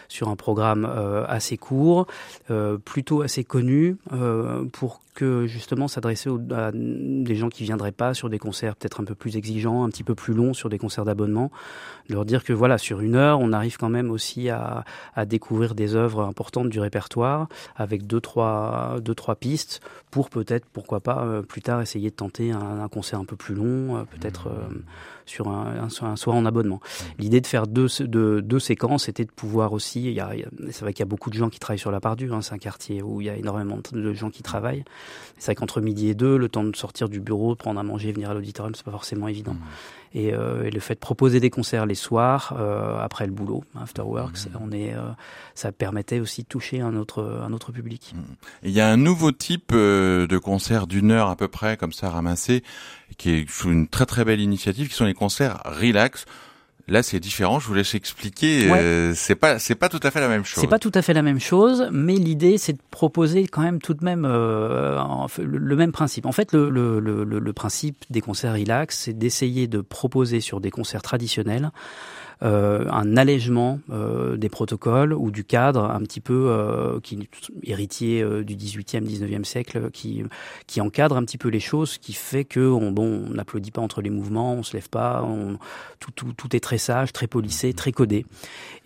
sur 0.08 0.28
un 0.28 0.36
programme 0.36 0.86
euh, 0.88 1.24
assez 1.28 1.56
court, 1.56 2.06
plutôt 2.84 3.22
assez 3.22 3.44
connu, 3.44 3.96
pour 4.72 5.03
que 5.14 5.46
justement 5.46 5.88
s'adresser 5.88 6.28
à 6.50 6.70
des 6.72 7.36
gens 7.36 7.48
qui 7.48 7.62
viendraient 7.62 7.92
pas 7.92 8.14
sur 8.14 8.28
des 8.28 8.38
concerts 8.38 8.76
peut-être 8.76 9.00
un 9.00 9.04
peu 9.04 9.14
plus 9.14 9.36
exigeants, 9.36 9.84
un 9.84 9.88
petit 9.88 10.04
peu 10.04 10.14
plus 10.14 10.34
longs, 10.34 10.54
sur 10.54 10.68
des 10.68 10.78
concerts 10.78 11.04
d'abonnement, 11.04 11.50
de 12.08 12.14
leur 12.14 12.24
dire 12.24 12.44
que 12.44 12.52
voilà, 12.52 12.78
sur 12.78 13.00
une 13.00 13.14
heure, 13.14 13.40
on 13.40 13.52
arrive 13.52 13.76
quand 13.78 13.88
même 13.88 14.10
aussi 14.10 14.50
à, 14.50 14.84
à 15.14 15.24
découvrir 15.24 15.74
des 15.74 15.94
œuvres 15.94 16.22
importantes 16.22 16.68
du 16.68 16.80
répertoire 16.80 17.48
avec 17.76 18.06
deux 18.06 18.20
trois 18.20 18.98
deux 19.00 19.14
trois 19.14 19.36
pistes 19.36 19.80
pour 20.10 20.30
peut-être 20.30 20.66
pourquoi 20.72 21.00
pas 21.00 21.24
euh, 21.24 21.42
plus 21.42 21.62
tard 21.62 21.80
essayer 21.80 22.10
de 22.10 22.14
tenter 22.14 22.52
un, 22.52 22.80
un 22.80 22.88
concert 22.88 23.18
un 23.18 23.24
peu 23.24 23.36
plus 23.36 23.54
long, 23.54 23.96
euh, 23.96 24.04
peut-être 24.04 24.48
euh, 24.48 24.68
sur 25.26 25.48
un, 25.48 25.88
un, 25.88 26.06
un 26.06 26.16
soir 26.16 26.36
en 26.36 26.44
abonnement. 26.44 26.80
L'idée 27.18 27.40
de 27.40 27.46
faire 27.46 27.66
deux, 27.66 27.88
deux, 28.00 28.42
deux 28.42 28.58
séquences 28.58 29.08
était 29.08 29.24
de 29.24 29.30
pouvoir 29.30 29.72
aussi. 29.72 30.04
Il 30.04 30.12
y 30.12 30.20
a, 30.20 30.30
c'est 30.70 30.82
vrai 30.82 30.92
qu'il 30.92 31.00
y 31.00 31.08
a 31.08 31.08
beaucoup 31.08 31.30
de 31.30 31.34
gens 31.36 31.50
qui 31.50 31.58
travaillent 31.58 31.78
sur 31.78 31.90
la 31.90 32.00
Pardue. 32.00 32.30
Hein, 32.32 32.42
c'est 32.42 32.54
un 32.54 32.58
quartier 32.58 33.02
où 33.02 33.20
il 33.20 33.26
y 33.26 33.30
a 33.30 33.36
énormément 33.36 33.78
de 33.92 34.12
gens 34.12 34.30
qui 34.30 34.42
travaillent. 34.42 34.84
C'est 35.38 35.46
vrai 35.46 35.54
qu'entre 35.56 35.80
midi 35.80 36.08
et 36.08 36.14
deux, 36.14 36.36
le 36.38 36.48
temps 36.48 36.64
de 36.64 36.74
sortir 36.76 37.08
du 37.08 37.20
bureau, 37.20 37.54
prendre 37.54 37.78
à 37.80 37.82
manger, 37.82 38.12
venir 38.12 38.30
à 38.30 38.34
l'auditorium, 38.34 38.74
c'est 38.74 38.84
pas 38.84 38.90
forcément 38.92 39.28
évident. 39.28 39.56
Et, 40.14 40.32
euh, 40.32 40.62
et 40.64 40.70
le 40.70 40.78
fait 40.78 40.94
de 40.94 41.00
proposer 41.00 41.40
des 41.40 41.50
concerts 41.50 41.86
les 41.86 41.96
soirs 41.96 42.54
euh, 42.58 42.98
après 43.02 43.26
le 43.26 43.32
boulot, 43.32 43.64
after 43.80 44.02
work, 44.02 44.36
ça- 44.36 44.48
on 44.60 44.70
est, 44.70 44.94
euh, 44.94 45.00
ça 45.56 45.72
permettait 45.72 46.20
aussi 46.20 46.42
de 46.42 46.46
toucher 46.48 46.80
un 46.80 46.94
autre, 46.94 47.40
un 47.44 47.52
autre 47.52 47.72
public. 47.72 48.14
Et 48.62 48.68
Il 48.68 48.74
y 48.74 48.80
a 48.80 48.88
un 48.88 48.96
nouveau 48.96 49.32
type 49.32 49.72
euh, 49.74 50.28
de 50.28 50.38
concert 50.38 50.86
d'une 50.86 51.10
heure 51.10 51.28
à 51.28 51.36
peu 51.36 51.48
près, 51.48 51.76
comme 51.76 51.92
ça, 51.92 52.10
ramassé, 52.10 52.62
qui 53.18 53.30
est 53.30 53.50
sous 53.50 53.70
une 53.72 53.88
très 53.88 54.06
très 54.06 54.24
belle 54.24 54.40
initiative, 54.40 54.88
qui 54.88 54.94
sont 54.94 55.04
les 55.04 55.14
concerts 55.14 55.60
relax. 55.64 56.26
Là, 56.86 57.02
c'est 57.02 57.18
différent. 57.18 57.60
Je 57.60 57.66
vous 57.66 57.74
laisse 57.74 57.94
expliquer. 57.94 58.70
Ouais. 58.70 58.78
euh, 58.78 59.12
c'est 59.14 59.34
pas, 59.34 59.58
c'est 59.58 59.74
pas 59.74 59.88
tout 59.88 60.00
à 60.02 60.10
fait 60.10 60.20
la 60.20 60.28
même 60.28 60.44
chose. 60.44 60.60
C'est 60.60 60.68
pas 60.68 60.78
tout 60.78 60.92
à 60.94 61.00
fait 61.02 61.14
la 61.14 61.22
même 61.22 61.40
chose, 61.40 61.88
mais 61.90 62.14
l'idée 62.14 62.58
c'est 62.58 62.74
de 62.74 62.82
proposer 62.90 63.46
quand 63.46 63.62
même 63.62 63.80
tout 63.80 63.94
de 63.94 64.04
même 64.04 64.26
euh, 64.28 65.02
le, 65.38 65.76
même 65.76 65.92
principe. 65.92 66.26
En 66.26 66.32
fait, 66.32 66.52
le, 66.52 66.68
le, 66.68 67.00
le, 67.00 67.24
le 67.24 67.52
principe 67.52 68.04
des 68.10 68.20
concerts 68.20 68.52
relax, 68.54 68.98
c'est 68.98 69.14
d'essayer 69.14 69.66
de 69.66 69.80
proposer 69.80 70.40
sur 70.40 70.60
des 70.60 70.70
concerts 70.70 71.02
traditionnels 71.02 71.70
un 72.40 73.16
allègement 73.16 73.80
euh, 73.90 74.36
des 74.36 74.48
protocoles 74.48 75.12
ou 75.12 75.30
du 75.30 75.44
cadre 75.44 75.84
un 75.84 76.00
petit 76.00 76.20
peu 76.20 76.46
euh, 76.48 77.00
qui 77.00 77.28
héritier 77.62 78.22
euh, 78.22 78.42
du 78.42 78.56
18e 78.56 79.02
19e 79.02 79.44
siècle 79.44 79.90
qui 79.92 80.22
qui 80.66 80.80
encadre 80.80 81.16
un 81.16 81.24
petit 81.24 81.38
peu 81.38 81.48
les 81.48 81.60
choses 81.60 81.98
qui 81.98 82.12
fait 82.12 82.44
que 82.44 82.60
on 82.60 82.90
bon 82.90 83.24
on 83.30 83.34
n'applaudit 83.34 83.70
pas 83.70 83.82
entre 83.82 84.02
les 84.02 84.10
mouvements 84.10 84.54
on 84.54 84.62
se 84.62 84.74
lève 84.74 84.88
pas 84.88 85.22
on, 85.22 85.58
tout, 86.00 86.10
tout 86.10 86.32
tout 86.36 86.56
est 86.56 86.60
très 86.60 86.78
sage 86.78 87.12
très 87.12 87.26
polissé 87.26 87.72
très 87.72 87.92
codé 87.92 88.26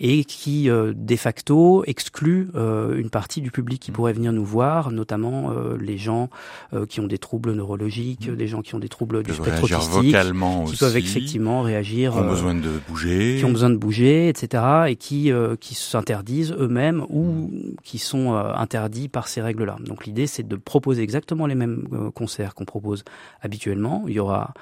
et 0.01 0.25
qui 0.25 0.71
euh, 0.71 0.93
de 0.95 1.17
facto 1.17 1.85
exclut 1.87 2.49
euh, 2.55 2.97
une 2.97 3.11
partie 3.11 3.41
du 3.41 3.51
public 3.51 3.81
qui 3.81 3.91
pourrait 3.91 4.13
venir 4.13 4.33
nous 4.33 4.45
voir 4.45 4.91
notamment 4.91 5.51
euh, 5.51 5.77
les 5.81 5.99
gens 5.99 6.31
euh, 6.73 6.87
qui 6.87 7.01
ont 7.01 7.07
des 7.07 7.19
troubles 7.19 7.53
neurologiques 7.53 8.31
des 8.31 8.47
gens 8.47 8.63
qui 8.63 8.75
ont 8.75 8.79
des 8.79 8.89
troubles 8.89 9.23
du 9.23 9.33
spectre 9.33 9.67
vocalement 9.67 10.65
qui 10.65 10.73
aussi. 10.73 10.79
peuvent 10.79 10.97
effectivement 10.97 11.63
réagir 11.63 12.17
ont 12.17 12.23
euh, 12.23 12.29
besoin 12.29 12.55
de 12.55 12.71
bouger. 12.89 13.38
Qui 13.39 13.45
ont 13.45 13.53
besoin 13.53 13.71
de 13.71 13.77
bouger, 13.77 14.29
etc., 14.29 14.63
et 14.89 14.97
qui 14.97 15.33
euh, 15.33 15.57
qui 15.57 15.75
s'interdisent 15.75 16.53
eux-mêmes 16.59 17.05
ou 17.09 17.51
qui 17.83 17.99
sont 17.99 18.35
euh, 18.35 18.53
interdits 18.55 19.09
par 19.09 19.29
ces 19.29 19.41
règles-là. 19.41 19.77
Donc 19.85 20.07
l'idée, 20.07 20.27
c'est 20.27 20.47
de 20.47 20.57
proposer 20.57 21.03
exactement 21.03 21.47
les 21.47 21.55
mêmes 21.55 21.87
euh, 21.93 22.11
concerts 22.11 22.55
qu'on 22.55 22.65
propose 22.65 23.05
habituellement. 23.41 24.05
Il 24.07 24.15
y 24.15 24.21
aura 24.21 24.53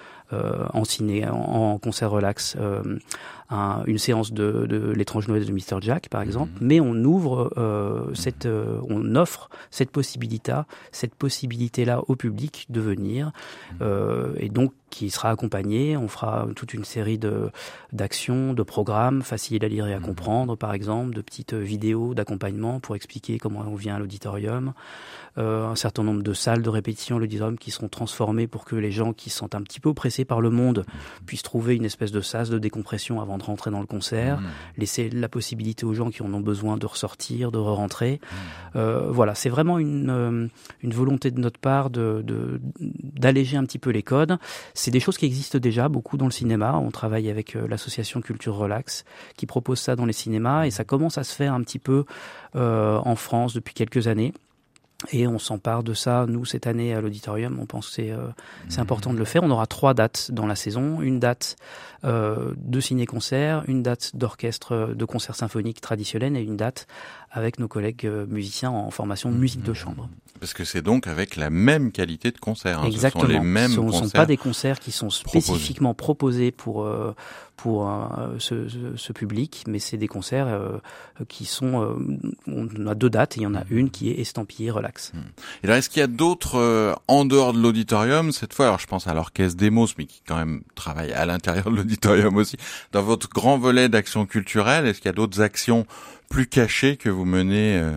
en 0.72 0.82
ciné, 0.82 1.24
en, 1.28 1.78
concert 1.78 2.10
relax, 2.10 2.56
une 3.86 3.98
séance 3.98 4.32
de, 4.32 4.66
de 4.66 4.90
l'étrange 4.90 5.28
Noël 5.28 5.46
de 5.46 5.52
Mr 5.52 5.80
Jack 5.80 6.08
par 6.08 6.20
exemple, 6.20 6.50
mhm. 6.60 6.66
mais 6.66 6.80
on 6.80 6.96
ouvre 7.04 7.52
cette, 8.12 8.48
on 8.88 9.14
offre 9.14 9.50
cette 9.70 9.92
possibilité, 9.92 10.52
cette 10.90 11.14
possibilité 11.14 11.84
là 11.84 12.02
au 12.08 12.16
public 12.16 12.66
de 12.70 12.80
venir 12.80 13.30
mhm. 13.80 14.34
et 14.38 14.48
donc 14.48 14.72
qui 14.90 15.10
sera 15.10 15.30
accompagné. 15.30 15.96
On 15.96 16.08
fera 16.08 16.46
toute 16.54 16.74
une 16.74 16.84
série 16.84 17.18
de 17.18 17.50
d'actions, 17.92 18.52
de 18.52 18.62
programmes 18.62 19.22
faciles 19.22 19.64
à 19.64 19.68
lire 19.68 19.86
et 19.86 19.94
à 19.94 19.98
mhm. 19.98 20.06
comprendre, 20.06 20.56
par 20.56 20.74
exemple, 20.74 21.14
de 21.14 21.20
petites 21.20 21.54
vidéos 21.54 22.14
d'accompagnement 22.14 22.80
pour 22.80 22.96
expliquer 22.96 23.38
comment 23.38 23.64
on 23.66 23.74
vient 23.74 23.96
à 23.96 23.98
l'auditorium. 23.98 24.72
Euh, 25.38 25.66
un 25.66 25.76
certain 25.76 26.02
nombre 26.02 26.22
de 26.22 26.32
salles 26.32 26.62
de 26.62 26.70
répétition 26.70 27.16
à 27.16 27.18
l'auditorium 27.18 27.58
qui 27.58 27.70
seront 27.70 27.88
transformées 27.88 28.46
pour 28.46 28.64
que 28.64 28.74
les 28.74 28.90
gens 28.90 29.12
qui 29.12 29.28
se 29.28 29.38
sentent 29.38 29.54
un 29.54 29.60
petit 29.60 29.80
peu 29.80 29.90
oppressés 29.90 30.24
par 30.24 30.40
le 30.40 30.48
monde 30.50 30.78
mhm. 30.78 31.26
puissent 31.26 31.42
trouver 31.42 31.76
une 31.76 31.84
espèce 31.84 32.12
de 32.12 32.20
sas 32.20 32.48
de 32.48 32.58
décompression 32.58 33.20
avant 33.20 33.36
de 33.38 33.42
rentrer 33.42 33.70
dans 33.70 33.80
le 33.80 33.86
concert. 33.86 34.40
Mhm. 34.40 34.46
Laisser 34.78 35.10
la 35.10 35.28
possibilité 35.28 35.84
aux 35.84 35.94
gens 35.94 36.10
qui 36.10 36.22
en 36.22 36.32
ont 36.32 36.40
besoin 36.40 36.76
de 36.76 36.86
ressortir, 36.86 37.52
de 37.52 37.58
re-rentrer. 37.58 38.20
Euh, 38.76 39.10
voilà, 39.10 39.34
c'est 39.34 39.50
vraiment 39.50 39.78
une, 39.78 40.10
euh, 40.10 40.46
une 40.82 40.94
volonté 40.94 41.30
de 41.30 41.40
notre 41.40 41.58
part 41.58 41.90
de 41.90 42.24
d'alléger 42.80 43.56
un 43.56 43.64
petit 43.64 43.78
peu 43.78 43.90
les 43.90 44.02
codes. 44.02 44.38
C'est 44.76 44.90
des 44.90 45.00
choses 45.00 45.16
qui 45.16 45.24
existent 45.24 45.58
déjà 45.58 45.88
beaucoup 45.88 46.18
dans 46.18 46.26
le 46.26 46.30
cinéma. 46.30 46.76
On 46.76 46.90
travaille 46.90 47.30
avec 47.30 47.56
euh, 47.56 47.66
l'association 47.66 48.20
Culture 48.20 48.54
Relax 48.54 49.06
qui 49.36 49.46
propose 49.46 49.80
ça 49.80 49.96
dans 49.96 50.04
les 50.04 50.12
cinémas 50.12 50.66
et 50.66 50.70
ça 50.70 50.84
commence 50.84 51.16
à 51.16 51.24
se 51.24 51.34
faire 51.34 51.54
un 51.54 51.62
petit 51.62 51.78
peu 51.78 52.04
euh, 52.56 52.98
en 52.98 53.16
France 53.16 53.54
depuis 53.54 53.72
quelques 53.72 54.06
années. 54.06 54.34
Et 55.12 55.26
on 55.26 55.38
s'empare 55.38 55.82
de 55.82 55.94
ça, 55.94 56.26
nous, 56.28 56.44
cette 56.44 56.66
année 56.66 56.94
à 56.94 57.00
l'auditorium. 57.00 57.58
On 57.58 57.64
pense 57.64 57.88
que 57.88 57.94
c'est 57.94 58.10
euh, 58.10 58.28
important 58.76 59.14
de 59.14 59.18
le 59.18 59.24
faire. 59.24 59.42
On 59.44 59.50
aura 59.50 59.66
trois 59.66 59.94
dates 59.94 60.30
dans 60.30 60.46
la 60.46 60.56
saison. 60.56 61.00
Une 61.00 61.20
date 61.20 61.56
de 62.04 62.80
ciné-concert, 62.80 63.64
une 63.66 63.82
date 63.82 64.14
d'orchestre 64.14 64.94
de 64.94 65.04
concert 65.04 65.34
symphonique 65.34 65.80
traditionnel 65.80 66.36
et 66.36 66.40
une 66.40 66.56
date 66.56 66.86
avec 67.36 67.58
nos 67.58 67.68
collègues 67.68 68.06
euh, 68.06 68.24
musiciens 68.26 68.70
en 68.70 68.90
formation 68.90 69.30
de 69.30 69.36
musique 69.36 69.62
de 69.62 69.74
chambre. 69.74 70.08
Parce 70.40 70.54
que 70.54 70.64
c'est 70.64 70.80
donc 70.80 71.06
avec 71.06 71.36
la 71.36 71.50
même 71.50 71.92
qualité 71.92 72.30
de 72.30 72.38
concert. 72.38 72.80
Hein. 72.80 72.86
Exactement. 72.86 73.24
Ce 73.24 73.28
sont 73.28 73.32
les 73.34 73.44
mêmes 73.44 73.70
Ce 73.70 73.80
ne 73.80 73.92
sont 73.92 74.08
pas 74.08 74.24
des 74.24 74.38
concerts 74.38 74.80
qui 74.80 74.90
sont 74.90 75.10
spécifiquement 75.10 75.92
proposés, 75.92 76.50
pour 76.50 76.84
euh, 76.84 77.14
pour 77.56 77.90
ce, 78.38 78.66
ce, 78.96 79.12
public, 79.14 79.64
mais 79.66 79.78
c'est 79.78 79.96
des 79.96 80.08
concerts 80.08 80.60
qui 81.26 81.46
sont. 81.46 81.96
on 82.46 82.86
a 82.86 82.94
deux 82.94 83.08
dates. 83.08 83.38
Et 83.38 83.40
il 83.40 83.44
y 83.44 83.46
en 83.46 83.54
a 83.54 83.64
mmh. 83.64 83.68
une 83.70 83.90
qui 83.90 84.10
est 84.10 84.20
estampillée 84.20 84.70
relax. 84.70 85.12
Mmh. 85.14 85.18
Et 85.62 85.66
là, 85.66 85.78
est-ce 85.78 85.88
qu'il 85.88 86.00
y 86.00 86.02
a 86.02 86.06
d'autres 86.06 86.94
en 87.08 87.24
dehors 87.24 87.54
de 87.54 87.58
l'auditorium 87.58 88.30
cette 88.30 88.52
fois 88.52 88.66
Alors, 88.66 88.78
je 88.78 88.86
pense 88.86 89.06
à 89.06 89.14
l'orchestre 89.14 89.56
Demos, 89.56 89.88
mais 89.96 90.04
qui 90.04 90.20
quand 90.28 90.36
même 90.36 90.64
travaille 90.74 91.14
à 91.14 91.24
l'intérieur 91.24 91.70
de 91.70 91.76
l'auditorium 91.76 92.36
aussi. 92.36 92.58
Dans 92.92 93.02
votre 93.02 93.30
grand 93.30 93.56
volet 93.56 93.88
d'action 93.88 94.26
culturelle, 94.26 94.86
est-ce 94.86 94.98
qu'il 94.98 95.08
y 95.08 95.14
a 95.14 95.14
d'autres 95.14 95.40
actions 95.40 95.86
plus 96.28 96.46
cachées 96.46 96.96
que 96.96 97.08
vous 97.08 97.24
menez 97.24 97.78
euh, 97.78 97.92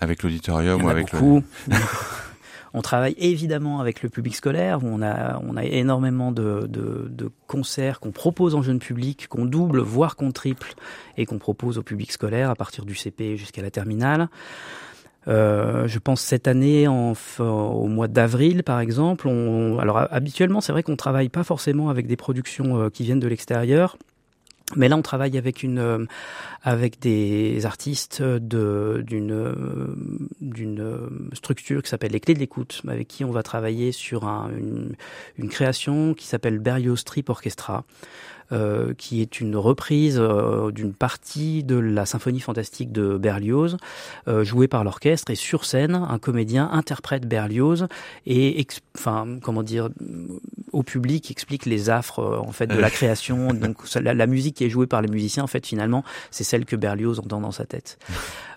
avec 0.00 0.22
l'auditorium 0.22 0.84
ou 0.84 0.88
avec 0.88 1.12
beaucoup. 1.12 1.42
On 2.72 2.82
travaille 2.82 3.16
évidemment 3.18 3.80
avec 3.80 4.02
le 4.02 4.08
public 4.08 4.36
scolaire, 4.36 4.84
où 4.84 4.86
on 4.86 5.02
a, 5.02 5.40
on 5.42 5.56
a 5.56 5.64
énormément 5.64 6.30
de, 6.30 6.68
de, 6.68 7.08
de 7.10 7.30
concerts 7.48 7.98
qu'on 7.98 8.12
propose 8.12 8.54
en 8.54 8.62
jeune 8.62 8.78
public, 8.78 9.26
qu'on 9.28 9.44
double, 9.44 9.80
voire 9.80 10.14
qu'on 10.14 10.30
triple, 10.30 10.74
et 11.16 11.26
qu'on 11.26 11.38
propose 11.38 11.78
au 11.78 11.82
public 11.82 12.12
scolaire 12.12 12.48
à 12.48 12.54
partir 12.54 12.84
du 12.84 12.94
CP 12.94 13.36
jusqu'à 13.36 13.60
la 13.62 13.72
terminale. 13.72 14.28
Euh, 15.28 15.86
je 15.86 15.98
pense 15.98 16.20
cette 16.20 16.48
année, 16.48 16.88
en, 16.88 17.14
au 17.40 17.88
mois 17.88 18.08
d'avril 18.08 18.62
par 18.62 18.80
exemple. 18.80 19.28
On, 19.28 19.78
alors 19.78 19.98
habituellement, 20.10 20.60
c'est 20.60 20.72
vrai 20.72 20.82
qu'on 20.82 20.96
travaille 20.96 21.28
pas 21.28 21.44
forcément 21.44 21.90
avec 21.90 22.06
des 22.06 22.16
productions 22.16 22.80
euh, 22.80 22.88
qui 22.88 23.02
viennent 23.02 23.20
de 23.20 23.28
l'extérieur. 23.28 23.96
Mais 24.76 24.88
là, 24.88 24.96
on 24.96 25.02
travaille 25.02 25.36
avec 25.36 25.62
une, 25.62 25.78
euh, 25.78 26.04
avec 26.62 27.00
des 27.00 27.66
artistes 27.66 28.22
de 28.22 29.02
d'une 29.06 29.54
d'une 30.40 31.20
structure 31.32 31.82
qui 31.82 31.88
s'appelle 31.88 32.12
les 32.12 32.20
Clés 32.20 32.34
de 32.34 32.38
l'écoute, 32.38 32.82
avec 32.86 33.08
qui 33.08 33.24
on 33.24 33.30
va 33.30 33.42
travailler 33.42 33.92
sur 33.92 34.26
un, 34.26 34.50
une, 35.36 35.48
création 35.48 36.14
qui 36.14 36.26
s'appelle 36.26 36.58
Berlioz 36.58 37.04
Trip 37.04 37.28
Orchestra. 37.28 37.84
Euh, 38.52 38.94
qui 38.98 39.22
est 39.22 39.40
une 39.40 39.54
reprise 39.54 40.18
euh, 40.18 40.72
d'une 40.72 40.92
partie 40.92 41.62
de 41.62 41.76
la 41.76 42.04
symphonie 42.04 42.40
fantastique 42.40 42.90
de 42.90 43.16
Berlioz, 43.16 43.76
euh, 44.26 44.42
jouée 44.42 44.66
par 44.66 44.82
l'orchestre. 44.82 45.30
Et 45.30 45.36
sur 45.36 45.64
scène, 45.64 45.94
un 45.94 46.18
comédien 46.18 46.68
interprète 46.72 47.28
Berlioz 47.28 47.86
et, 48.26 48.66
enfin, 48.98 49.38
comment 49.40 49.62
dire, 49.62 49.88
au 50.72 50.82
public 50.82 51.30
explique 51.30 51.64
les 51.64 51.90
affres 51.90 52.42
en 52.44 52.50
fait 52.50 52.66
de 52.66 52.74
la 52.74 52.90
création. 52.90 53.54
Donc 53.54 53.76
la, 53.94 54.26
musique 54.26 54.56
qui 54.56 54.64
est 54.64 54.70
jouée 54.70 54.88
par 54.88 55.00
les 55.00 55.08
musiciens, 55.08 55.44
en 55.44 55.48
fait, 55.48 55.64
finalement, 55.64 56.02
c'est 56.32 56.42
celle 56.44 56.64
que 56.64 56.74
Berlioz 56.74 57.20
entend 57.20 57.40
dans 57.40 57.52
sa 57.52 57.66
tête. 57.66 57.98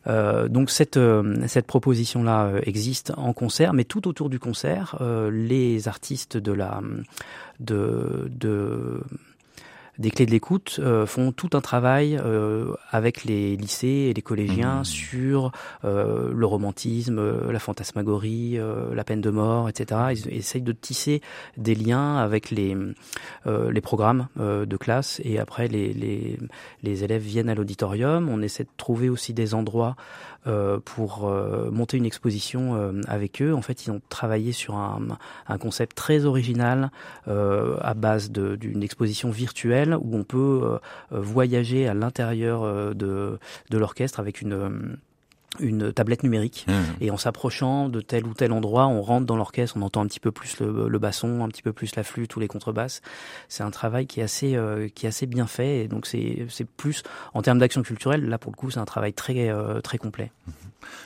Euh, 0.05 0.49
donc 0.49 0.69
cette 0.69 0.99
cette 1.47 1.65
proposition 1.65 2.23
là 2.23 2.51
existe 2.63 3.13
en 3.15 3.31
concert, 3.31 3.71
mais 3.71 3.85
tout 3.85 4.09
autour 4.09 4.29
du 4.29 4.37
concert, 4.37 5.01
les 5.31 5.87
artistes 5.87 6.35
de 6.35 6.51
la 6.51 6.81
de 7.61 8.29
de 8.29 8.99
des 9.99 10.11
clés 10.11 10.25
de 10.25 10.31
l'écoute 10.31 10.77
euh, 10.79 11.05
font 11.05 11.31
tout 11.31 11.49
un 11.53 11.61
travail 11.61 12.19
euh, 12.19 12.73
avec 12.89 13.23
les 13.23 13.55
lycées 13.55 14.07
et 14.09 14.13
les 14.13 14.21
collégiens 14.21 14.81
mmh. 14.81 14.85
sur 14.85 15.51
euh, 15.85 16.31
le 16.33 16.45
romantisme, 16.45 17.51
la 17.51 17.59
fantasmagorie, 17.59 18.59
la 18.93 19.03
peine 19.03 19.21
de 19.21 19.29
mort, 19.29 19.69
etc. 19.69 20.01
Ils 20.11 20.37
essayent 20.37 20.61
de 20.61 20.71
tisser 20.71 21.21
des 21.57 21.75
liens 21.75 22.17
avec 22.17 22.49
les 22.49 22.75
les 23.45 23.81
programmes 23.81 24.27
de 24.37 24.77
classe 24.77 25.21
et 25.23 25.39
après 25.39 25.67
les, 25.67 25.93
les, 25.93 26.37
les 26.81 27.03
élèves 27.03 27.21
viennent 27.21 27.49
à 27.49 27.55
l'auditorium. 27.55 28.29
On 28.29 28.41
essaie 28.41 28.63
de 28.63 28.69
trouver 28.77 29.09
aussi 29.09 29.33
des 29.33 29.53
endroits 29.53 29.95
pour 30.85 31.27
euh, 31.27 31.71
monter 31.71 31.97
une 31.97 32.05
exposition 32.05 32.75
euh, 32.75 33.01
avec 33.07 33.41
eux. 33.41 33.53
En 33.53 33.61
fait, 33.61 33.85
ils 33.85 33.91
ont 33.91 34.01
travaillé 34.09 34.51
sur 34.51 34.75
un, 34.75 35.17
un 35.47 35.57
concept 35.57 35.95
très 35.95 36.25
original 36.25 36.91
à 37.27 37.93
base 37.93 38.31
d'une 38.31 38.83
exposition 38.83 39.29
virtuelle 39.29 39.95
où 39.99 40.15
on 40.15 40.23
peut 40.23 40.79
voyager 41.11 41.87
à 41.87 41.93
l'intérieur 41.93 42.93
de, 42.95 43.39
de 43.69 43.77
l'orchestre 43.77 44.19
avec 44.19 44.41
une 44.41 44.97
une 45.59 45.93
tablette 45.93 46.23
numérique 46.23 46.65
mmh. 46.67 46.73
et 47.01 47.11
en 47.11 47.17
s'approchant 47.17 47.89
de 47.89 48.01
tel 48.01 48.25
ou 48.25 48.33
tel 48.33 48.51
endroit, 48.51 48.87
on 48.87 49.01
rentre 49.01 49.25
dans 49.25 49.35
l'orchestre, 49.35 49.77
on 49.77 49.81
entend 49.81 50.01
un 50.01 50.07
petit 50.07 50.19
peu 50.19 50.31
plus 50.31 50.59
le, 50.59 50.87
le, 50.87 50.99
basson, 50.99 51.43
un 51.43 51.47
petit 51.49 51.61
peu 51.61 51.73
plus 51.73 51.95
la 51.95 52.03
flûte 52.03 52.35
ou 52.35 52.39
les 52.39 52.47
contrebasses. 52.47 53.01
C'est 53.49 53.63
un 53.63 53.71
travail 53.71 54.07
qui 54.07 54.19
est 54.19 54.23
assez 54.23 54.55
euh, 54.55 54.87
qui 54.89 55.05
est 55.05 55.09
assez 55.09 55.25
bien 55.25 55.47
fait 55.47 55.79
et 55.79 55.87
donc 55.87 56.05
c'est 56.07 56.45
c'est 56.49 56.65
plus 56.65 57.03
en 57.33 57.41
termes 57.41 57.59
d'action 57.59 57.83
culturelle 57.83 58.27
là 58.27 58.37
pour 58.37 58.51
le 58.51 58.57
coup 58.57 58.71
c'est 58.71 58.79
un 58.79 58.85
travail 58.85 59.13
très 59.13 59.49
euh, 59.49 59.81
très 59.81 59.97
complet. 59.97 60.31
Mmh. 60.47 60.51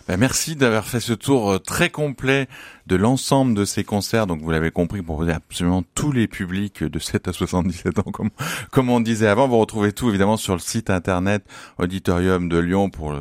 Ben 0.07 0.17
merci 0.17 0.55
d'avoir 0.55 0.85
fait 0.85 0.99
ce 0.99 1.13
tour 1.13 1.51
euh, 1.51 1.59
très 1.59 1.89
complet 1.89 2.47
de 2.87 2.95
l'ensemble 2.95 3.53
de 3.53 3.65
ces 3.65 3.83
concerts. 3.83 4.27
Donc 4.27 4.41
vous 4.41 4.51
l'avez 4.51 4.71
compris, 4.71 5.01
pour 5.01 5.23
absolument 5.27 5.83
tous 5.95 6.11
les 6.11 6.27
publics 6.27 6.83
de 6.83 6.99
7 6.99 7.27
à 7.27 7.33
77 7.33 7.99
ans, 7.99 8.03
comme, 8.03 8.29
comme 8.71 8.89
on 8.89 8.99
disait 8.99 9.27
avant. 9.27 9.47
Vous 9.47 9.59
retrouvez 9.59 9.91
tout 9.91 10.09
évidemment 10.09 10.37
sur 10.37 10.53
le 10.53 10.59
site 10.59 10.89
internet 10.89 11.43
Auditorium 11.77 12.49
de 12.49 12.57
Lyon 12.57 12.89
pour 12.89 13.13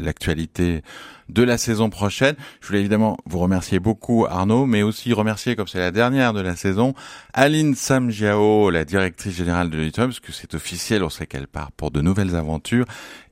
l'actualité 0.00 0.82
de 1.28 1.42
la 1.42 1.58
saison 1.58 1.90
prochaine. 1.90 2.36
Je 2.60 2.68
voulais 2.68 2.80
évidemment 2.80 3.16
vous 3.26 3.38
remercier 3.38 3.78
beaucoup 3.78 4.26
Arnaud, 4.28 4.66
mais 4.66 4.82
aussi 4.82 5.12
remercier, 5.12 5.56
comme 5.56 5.68
c'est 5.68 5.78
la 5.78 5.90
dernière 5.90 6.32
de 6.32 6.40
la 6.40 6.56
saison, 6.56 6.94
Aline 7.34 7.74
Samjiao, 7.74 8.70
la 8.70 8.84
directrice 8.84 9.34
générale 9.34 9.70
de 9.70 9.76
l'auditorium, 9.76 10.10
parce 10.10 10.20
que 10.20 10.32
c'est 10.32 10.54
officiel, 10.54 11.02
on 11.02 11.10
sait 11.10 11.26
qu'elle 11.26 11.48
part 11.48 11.72
pour 11.72 11.90
de 11.90 12.00
nouvelles 12.00 12.36
aventures, 12.36 12.86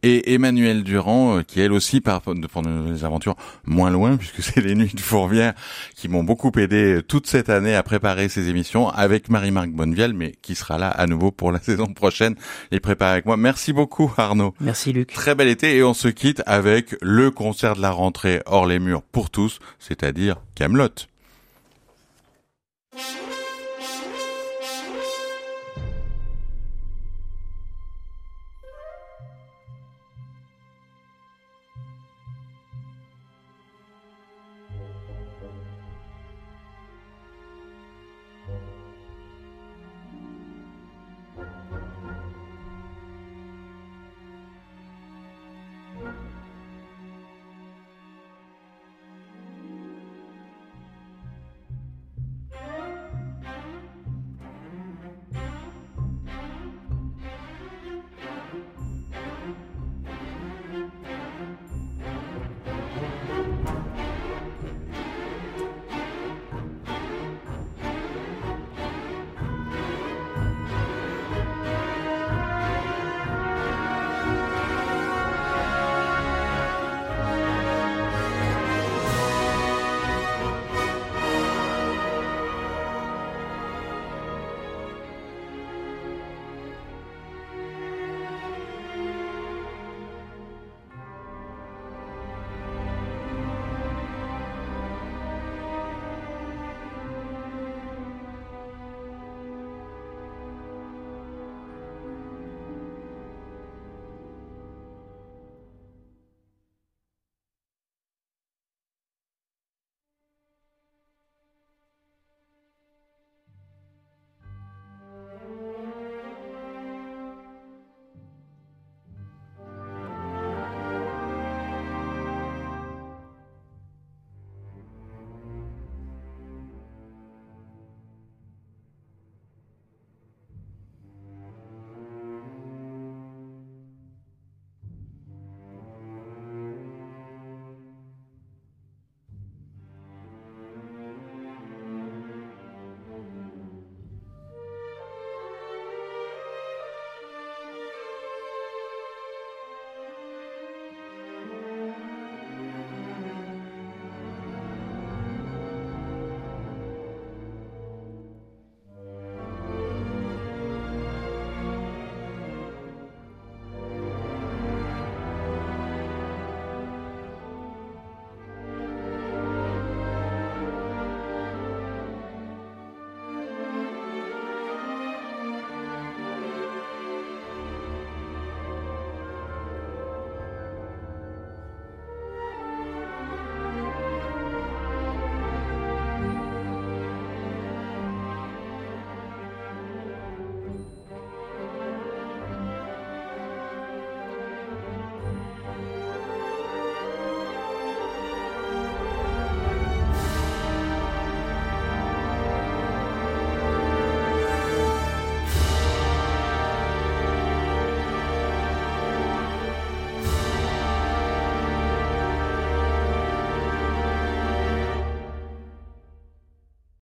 et 0.04 0.34
Emmanuel 0.34 0.84
Durand, 0.84 1.38
euh, 1.38 1.42
qui 1.42 1.60
elle 1.60 1.72
aussi 1.72 2.02
part 2.02 2.20
pour 2.20 2.34
de 2.34 2.68
nouvelles 2.68 3.04
aventures 3.04 3.36
moins 3.64 3.90
loin, 3.90 4.16
puisque 4.18 4.42
c'est 4.42 4.60
les 4.60 4.74
Nuits 4.74 4.92
de 4.94 5.00
Fourvière 5.00 5.54
qui 5.96 6.08
m'ont 6.08 6.24
beaucoup 6.24 6.52
aidé 6.58 7.00
toute 7.06 7.26
cette 7.26 7.48
année 7.48 7.74
à 7.74 7.82
préparer 7.82 8.28
ces 8.28 8.50
émissions 8.50 8.90
avec 8.90 9.30
Marie-Marc 9.30 9.70
Bonnevielle, 9.70 10.12
mais 10.12 10.34
qui 10.42 10.54
sera 10.54 10.78
là 10.78 10.88
à 10.88 11.06
nouveau 11.06 11.30
pour 11.30 11.52
la 11.52 11.58
saison 11.62 11.86
prochaine 11.86 12.34
et 12.70 12.80
préparer 12.80 13.12
avec 13.12 13.26
moi. 13.26 13.36
Merci 13.36 13.72
beaucoup 13.72 14.12
Arnaud. 14.16 14.54
Merci 14.60 14.92
Luc. 14.92 15.12
Très 15.12 15.34
bel 15.34 15.48
été 15.48 15.76
et 15.76 15.82
on 15.82 15.94
se 15.94 16.08
quitte 16.08 16.42
avec 16.44 16.96
le 17.00 17.30
concert 17.30 17.74
de 17.74 17.80
la 17.84 17.90
rentrée 17.90 18.40
hors 18.46 18.64
les 18.64 18.78
murs 18.78 19.02
pour 19.02 19.28
tous, 19.28 19.58
c'est-à-dire 19.78 20.36
Camelot. 20.54 20.88